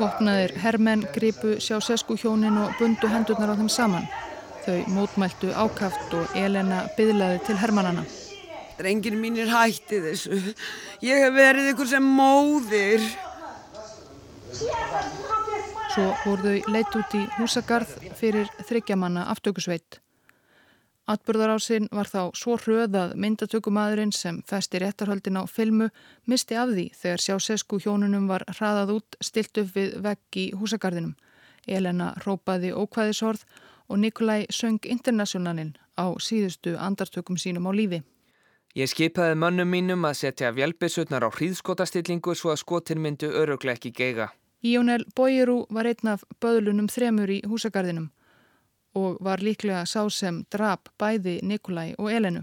Vopnaðir 0.00 0.54
hermenn 0.62 1.06
gripu 1.14 1.56
Sjásesko 1.62 2.16
hjónin 2.20 2.58
og 2.60 2.74
bundu 2.78 3.10
hendurnar 3.10 3.54
á 3.54 3.58
þeim 3.58 3.70
saman. 3.72 4.08
Þau 4.64 4.76
mótmæltu 4.92 5.52
ákaft 5.56 6.14
og 6.16 6.36
Elena 6.36 6.82
byðlaði 6.96 7.40
til 7.46 7.56
hermannana. 7.60 8.04
Drengir 8.80 9.16
mínir 9.16 9.50
hætti 9.52 10.00
þessu. 10.04 10.38
Ég 11.04 11.24
hef 11.24 11.34
verið 11.36 11.72
ykkur 11.72 11.88
sem 11.90 12.12
móðir. 12.18 13.04
Svo 15.90 16.06
voru 16.24 16.54
þau 16.60 16.76
leitt 16.76 17.00
út 17.00 17.18
í 17.18 17.24
húsagarð 17.38 17.96
fyrir 18.20 18.52
þryggjamanna 18.68 19.26
aftökusveit. 19.32 20.00
Atburðarásinn 21.10 21.88
var 21.90 22.06
þá 22.06 22.30
svo 22.38 22.54
hröð 22.60 22.94
að 22.94 23.12
myndatökumadurinn 23.18 24.12
sem 24.14 24.36
festi 24.46 24.78
réttarhöldin 24.78 25.40
á 25.40 25.44
filmu 25.50 25.88
misti 26.30 26.54
af 26.54 26.70
því 26.70 26.84
þegar 26.94 27.24
sjásesku 27.24 27.80
hjónunum 27.82 28.28
var 28.30 28.44
hraðað 28.46 28.92
út 28.98 29.18
stilt 29.18 29.58
upp 29.58 29.72
við 29.74 29.96
vegg 30.04 30.38
í 30.38 30.44
húsagarðinum. 30.60 31.16
Elena 31.66 32.12
rópaði 32.22 32.70
ókvæðishorð 32.78 33.42
og 33.90 33.98
Nikolai 33.98 34.46
söng 34.54 34.86
internasjónalinn 34.86 35.74
á 35.98 36.14
síðustu 36.22 36.76
andartökum 36.78 37.40
sínum 37.42 37.66
á 37.66 37.74
lífi. 37.74 38.04
Ég 38.78 38.86
skipaði 38.86 39.34
mönnum 39.34 39.66
mínum 39.66 40.06
að 40.06 40.20
setja 40.20 40.54
vjálpisutnar 40.54 41.26
á 41.26 41.30
hríðskotastillingu 41.34 42.36
svo 42.38 42.54
að 42.54 42.62
skotin 42.62 43.02
myndu 43.02 43.32
öruglega 43.34 43.80
ekki 43.80 43.90
geiga. 43.90 44.30
Ionel 44.62 45.02
Boyeru 45.16 45.64
var 45.74 45.90
einn 45.90 46.14
af 46.14 46.22
böðlunum 46.38 46.86
þremur 46.86 47.34
í 47.34 47.42
húsagarðinum 47.50 48.12
og 48.94 49.18
var 49.24 49.42
líklega 49.44 49.84
sá 49.86 50.02
sem 50.10 50.44
drap 50.52 50.88
bæði 50.98 51.40
Nikolai 51.42 51.94
og 51.98 52.10
Elenu. 52.12 52.42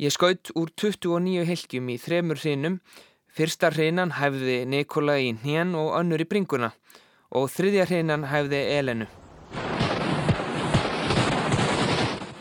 Ég 0.00 0.10
skaut 0.10 0.50
úr 0.58 0.72
29 0.74 1.44
helgjum 1.46 1.90
í 1.92 1.98
þremur 2.02 2.40
hrinum. 2.42 2.80
Fyrsta 3.34 3.70
hrinan 3.70 4.14
hæfði 4.18 4.64
Nikolai 4.66 5.20
í 5.28 5.34
hnén 5.42 5.74
og 5.78 5.92
önnur 5.98 6.22
í 6.22 6.26
bringuna 6.30 6.72
og 7.34 7.50
þriðja 7.50 7.86
hrinan 7.90 8.26
hæfði 8.30 8.62
Elenu. 8.78 9.06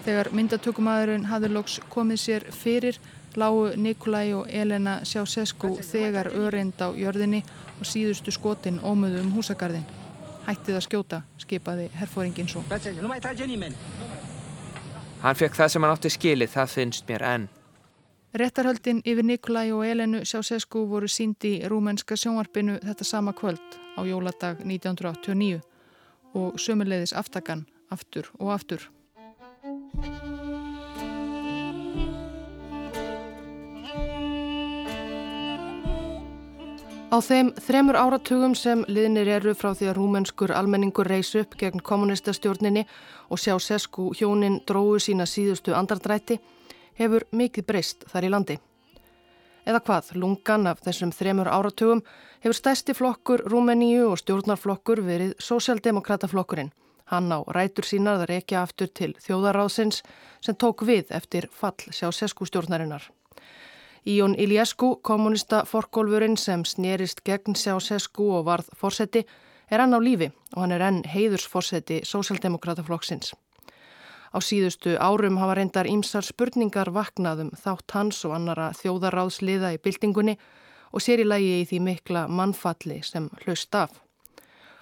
Þegar 0.03 0.29
myndatökumadurinn 0.35 1.29
hafði 1.31 1.49
loks 1.53 1.79
komið 1.93 2.19
sér 2.19 2.47
fyrir 2.51 2.99
lágu 3.39 3.71
Nikolai 3.79 4.33
og 4.35 4.49
Elena 4.51 4.99
Sjásesko 5.07 5.77
þegar 5.81 6.33
öreind 6.35 6.81
á 6.83 6.91
jörðinni 6.91 7.41
og 7.79 7.87
síðustu 7.87 8.33
skotin 8.35 8.81
ómöðu 8.83 9.23
um 9.23 9.31
húsagarðin. 9.37 10.02
Hættið 10.43 10.77
að 10.77 10.85
skjóta, 10.87 11.21
skipaði 11.39 11.89
herfóringin 11.95 12.49
svo. 12.51 12.63
Hann 15.23 15.37
fekk 15.39 15.55
það 15.55 15.69
sem 15.71 15.85
hann 15.85 15.93
átti 15.95 16.11
skilið, 16.11 16.49
það 16.51 16.73
finnst 16.73 17.05
mér 17.07 17.27
enn. 17.27 17.45
Réttarhöldin 18.33 19.03
yfir 19.05 19.23
Nikolai 19.23 19.69
og 19.71 19.83
Elenu 19.85 20.23
Sjásesko 20.25 20.87
voru 20.89 21.07
síndi 21.07 21.51
í 21.59 21.67
rúmenska 21.69 22.17
sjónvarpinu 22.17 22.79
þetta 22.81 23.05
sama 23.05 23.33
kvöld 23.37 23.77
á 23.93 24.01
jóladag 24.09 24.63
1989 24.65 25.61
og 26.33 26.57
sömuleiðis 26.57 27.13
aftakan 27.13 27.67
aftur 27.93 28.31
og 28.39 28.49
aftur. 28.55 28.89
Á 37.13 37.21
þeim 37.21 37.51
þremur 37.61 37.93
áratugum 37.93 38.55
sem 38.57 38.79
liðnir 38.89 39.29
eru 39.35 39.51
frá 39.53 39.75
því 39.77 39.91
að 39.91 39.97
rúmenskur 39.99 40.49
almenningur 40.57 41.05
reys 41.05 41.29
upp 41.37 41.53
gegn 41.61 41.83
kommunistastjórninni 41.85 42.87
og 43.29 43.37
sjá 43.37 43.53
sesku 43.61 44.07
hjónin 44.17 44.55
dróðu 44.65 44.97
sína 45.05 45.27
síðustu 45.29 45.75
andardrætti 45.77 46.39
hefur 46.97 47.27
mikið 47.29 47.67
breyst 47.69 48.07
þar 48.09 48.25
í 48.25 48.33
landi. 48.33 48.57
Eða 49.69 49.83
hvað, 49.85 50.11
lungan 50.17 50.65
af 50.73 50.81
þessum 50.81 51.13
þremur 51.13 51.53
áratugum 51.53 52.01
hefur 52.41 52.57
stæsti 52.57 52.97
flokkur 52.97 53.45
Rúmeníu 53.45 54.09
og 54.09 54.17
stjórnarflokkur 54.23 55.05
verið 55.05 55.37
Sósialdemokrataflokkurinn. 55.37 56.73
Hann 57.13 57.29
á 57.29 57.45
rætur 57.45 57.85
sínar 57.85 58.23
að 58.23 58.29
rekja 58.33 58.65
aftur 58.65 58.89
til 58.89 59.13
þjóðaráðsins 59.21 60.01
sem 60.41 60.57
tók 60.57 60.81
við 60.81 61.13
eftir 61.13 61.45
fall 61.53 61.77
sjá 61.93 62.09
sesku 62.09 62.49
stjórnarinnar. 62.49 63.05
Íon 64.05 64.35
Iliescu, 64.37 64.95
kommunista 65.01 65.63
forkólfurinn 65.65 66.35
sem 66.37 66.65
snerist 66.67 67.21
gegn 67.23 67.55
Sjásesko 67.55 68.25
og 68.37 68.45
varð 68.49 68.67
fórseti, 68.75 69.23
er 69.71 69.79
enn 69.79 69.95
á 69.95 69.99
lífi 70.03 70.27
og 70.55 70.59
hann 70.65 70.75
er 70.75 70.83
enn 70.83 70.99
heiðursfórseti 71.07 72.01
Sósjaldemokrataflokksins. 72.03 73.31
Á 74.35 74.37
síðustu 74.43 74.97
árum 74.99 75.39
hafa 75.39 75.55
reyndar 75.55 75.87
ímsar 75.87 76.27
spurningar 76.27 76.91
vaknaðum 76.91 77.53
þátt 77.55 77.95
hans 77.95 78.19
og 78.27 78.35
annara 78.35 78.71
þjóðaráðsliða 78.81 79.71
í 79.77 79.79
byltingunni 79.79 80.35
og 80.91 81.01
sér 81.01 81.23
í 81.23 81.63
því 81.63 81.79
mikla 81.79 82.27
mannfalli 82.27 82.99
sem 83.07 83.29
hlaust 83.45 83.75
af. 83.75 84.02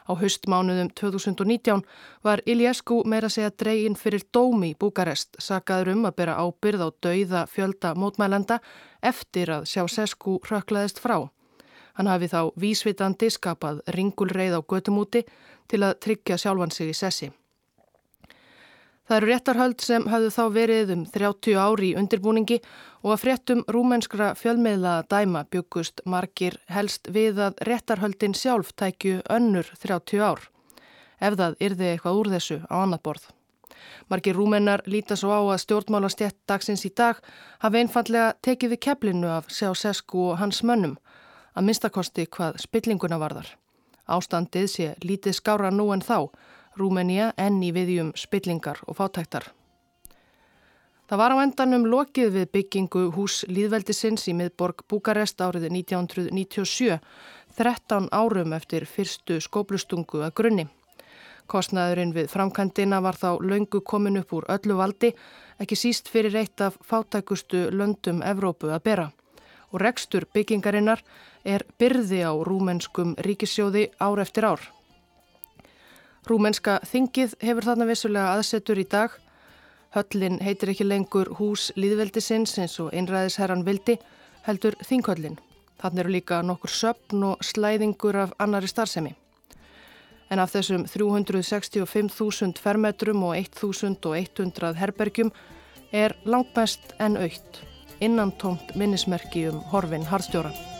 Á 0.09 0.11
höstmánuðum 0.17 0.89
2019 0.97 1.83
var 2.23 2.41
Iliescu 2.45 3.01
meira 3.05 3.29
segja 3.29 3.51
dregin 3.51 3.95
fyrir 3.95 4.23
dómi 4.33 4.71
í 4.73 4.77
Búkarest, 4.77 5.35
sakaður 5.39 5.93
um 5.95 6.07
að 6.09 6.17
bera 6.21 6.37
ábyrð 6.41 6.85
á 6.85 6.89
dauða 7.05 7.43
fjölda 7.49 7.93
mótmælenda 7.95 8.61
eftir 9.01 9.51
að 9.57 9.67
Sjásescu 9.73 10.39
röklaðist 10.49 11.01
frá. 11.03 11.29
Hann 11.93 12.07
hafi 12.07 12.31
þá 12.31 12.51
vísvitandi 12.55 13.29
skapað 13.29 13.83
ringulreið 13.95 14.57
á 14.57 14.61
götumúti 14.63 15.25
til 15.67 15.83
að 15.83 15.99
tryggja 16.05 16.37
sjálfan 16.39 16.71
sig 16.71 16.91
í 16.91 16.97
sessi. 16.97 17.31
Það 19.09 19.17
eru 19.17 19.29
réttarhöld 19.31 19.81
sem 19.81 20.05
hafðu 20.07 20.29
þá 20.35 20.43
verið 20.55 20.93
um 20.95 21.03
30 21.09 21.57
ári 21.57 21.89
í 21.91 21.97
undirbúningi 21.99 22.59
og 23.01 23.15
að 23.15 23.21
fréttum 23.23 23.63
rúmenskra 23.67 24.31
fjölmiðla 24.37 24.93
dæma 25.09 25.43
byggust 25.51 26.03
margir 26.05 26.59
helst 26.69 27.09
við 27.11 27.41
að 27.47 27.59
réttarhöldin 27.67 28.37
sjálf 28.37 28.71
tækju 28.77 29.23
önnur 29.29 29.67
30 29.81 30.21
ár. 30.21 30.47
Ef 31.19 31.37
það 31.37 31.57
yrði 31.67 31.91
eitthvað 31.91 32.19
úr 32.21 32.31
þessu 32.35 32.59
á 32.69 32.75
annað 32.81 33.03
borð. 33.09 33.29
Margir 34.09 34.35
rúmennar 34.37 34.83
líta 34.85 35.15
svo 35.17 35.33
á 35.33 35.41
að 35.41 35.61
stjórnmálastjett 35.63 36.37
dagsins 36.49 36.85
í 36.85 36.91
dag 36.93 37.17
hafi 37.63 37.81
einfallega 37.81 38.35
tekið 38.45 38.75
við 38.75 38.83
keflinu 38.85 39.29
af 39.33 39.49
Sjásesku 39.49 40.29
og 40.31 40.39
hans 40.41 40.61
mönnum 40.61 40.97
að 41.55 41.67
minnstakosti 41.67 42.27
hvað 42.29 42.61
spillinguna 42.63 43.19
varðar. 43.21 43.49
Ástandið 44.11 44.67
sé 44.69 44.87
lítið 45.03 45.37
skára 45.37 45.71
nú 45.71 45.89
en 45.95 46.03
þá 46.03 46.29
Rúmenía 46.79 47.33
enn 47.37 47.59
í 47.63 47.71
viðjum 47.75 48.13
spillingar 48.15 48.79
og 48.87 48.99
fátæktar. 48.99 49.49
Það 51.11 51.19
var 51.19 51.33
á 51.35 51.43
endanum 51.43 51.85
lokið 51.91 52.29
við 52.37 52.51
byggingu 52.55 53.01
hús 53.11 53.41
Líðveldisins 53.51 54.29
í 54.31 54.33
miðborg 54.37 54.85
Búkarest 54.87 55.41
árið 55.43 55.65
1997, 55.67 57.01
13 57.57 58.07
árum 58.15 58.55
eftir 58.55 58.85
fyrstu 58.87 59.41
skóplustungu 59.43 60.23
að 60.23 60.31
grunni. 60.39 60.65
Kostnaðurinn 61.51 62.15
við 62.15 62.31
framkandina 62.31 63.01
var 63.03 63.19
þá 63.19 63.43
laungu 63.43 63.81
komin 63.83 64.21
upp 64.21 64.31
úr 64.39 64.47
öllu 64.55 64.79
valdi, 64.79 65.11
ekki 65.59 65.75
síst 65.75 66.07
fyrir 66.07 66.37
eitt 66.39 66.63
af 66.63 66.79
fátækustu 66.79 67.67
löndum 67.75 68.23
Evrópu 68.23 68.71
að 68.71 68.85
bera. 68.87 69.11
Og 69.75 69.83
rekstur 69.83 70.29
byggingarinnar 70.31 71.03
er 71.43 71.67
byrði 71.75 72.23
á 72.23 72.31
rúmenskum 72.31 73.17
ríkissjóði 73.19 73.89
ár 73.99 74.23
eftir 74.23 74.47
ár. 74.47 74.63
Rúmenska 76.29 76.77
þingið 76.85 77.33
hefur 77.41 77.65
þarna 77.65 77.87
vissulega 77.89 78.33
aðsetur 78.35 78.81
í 78.81 78.85
dag. 78.85 79.13
Höllin 79.95 80.37
heitir 80.45 80.71
ekki 80.71 80.85
lengur 80.85 81.31
hús 81.39 81.71
líðveldisins 81.75 82.53
eins 82.61 82.77
og 82.79 82.93
einræðisherran 82.93 83.65
vildi, 83.67 83.97
heldur 84.45 84.77
þinghöllin. 84.85 85.39
Þannig 85.81 86.03
eru 86.03 86.13
líka 86.13 86.41
nokkur 86.45 86.71
söpn 86.71 87.25
og 87.31 87.41
slæðingur 87.43 88.19
af 88.21 88.35
annari 88.39 88.69
starfsemi. 88.69 89.15
En 90.31 90.39
af 90.39 90.53
þessum 90.53 90.85
365.000 90.87 92.61
fermetrum 92.61 93.25
og 93.27 93.35
1.100 93.35 94.77
herbergjum 94.79 95.33
er 95.91 96.15
langt 96.23 96.53
mest 96.55 96.93
en 96.99 97.17
aukt 97.19 97.63
innan 98.01 98.31
tómt 98.41 98.75
minnismerki 98.79 99.49
um 99.49 99.59
horfin 99.73 100.07
harðstjóran. 100.07 100.70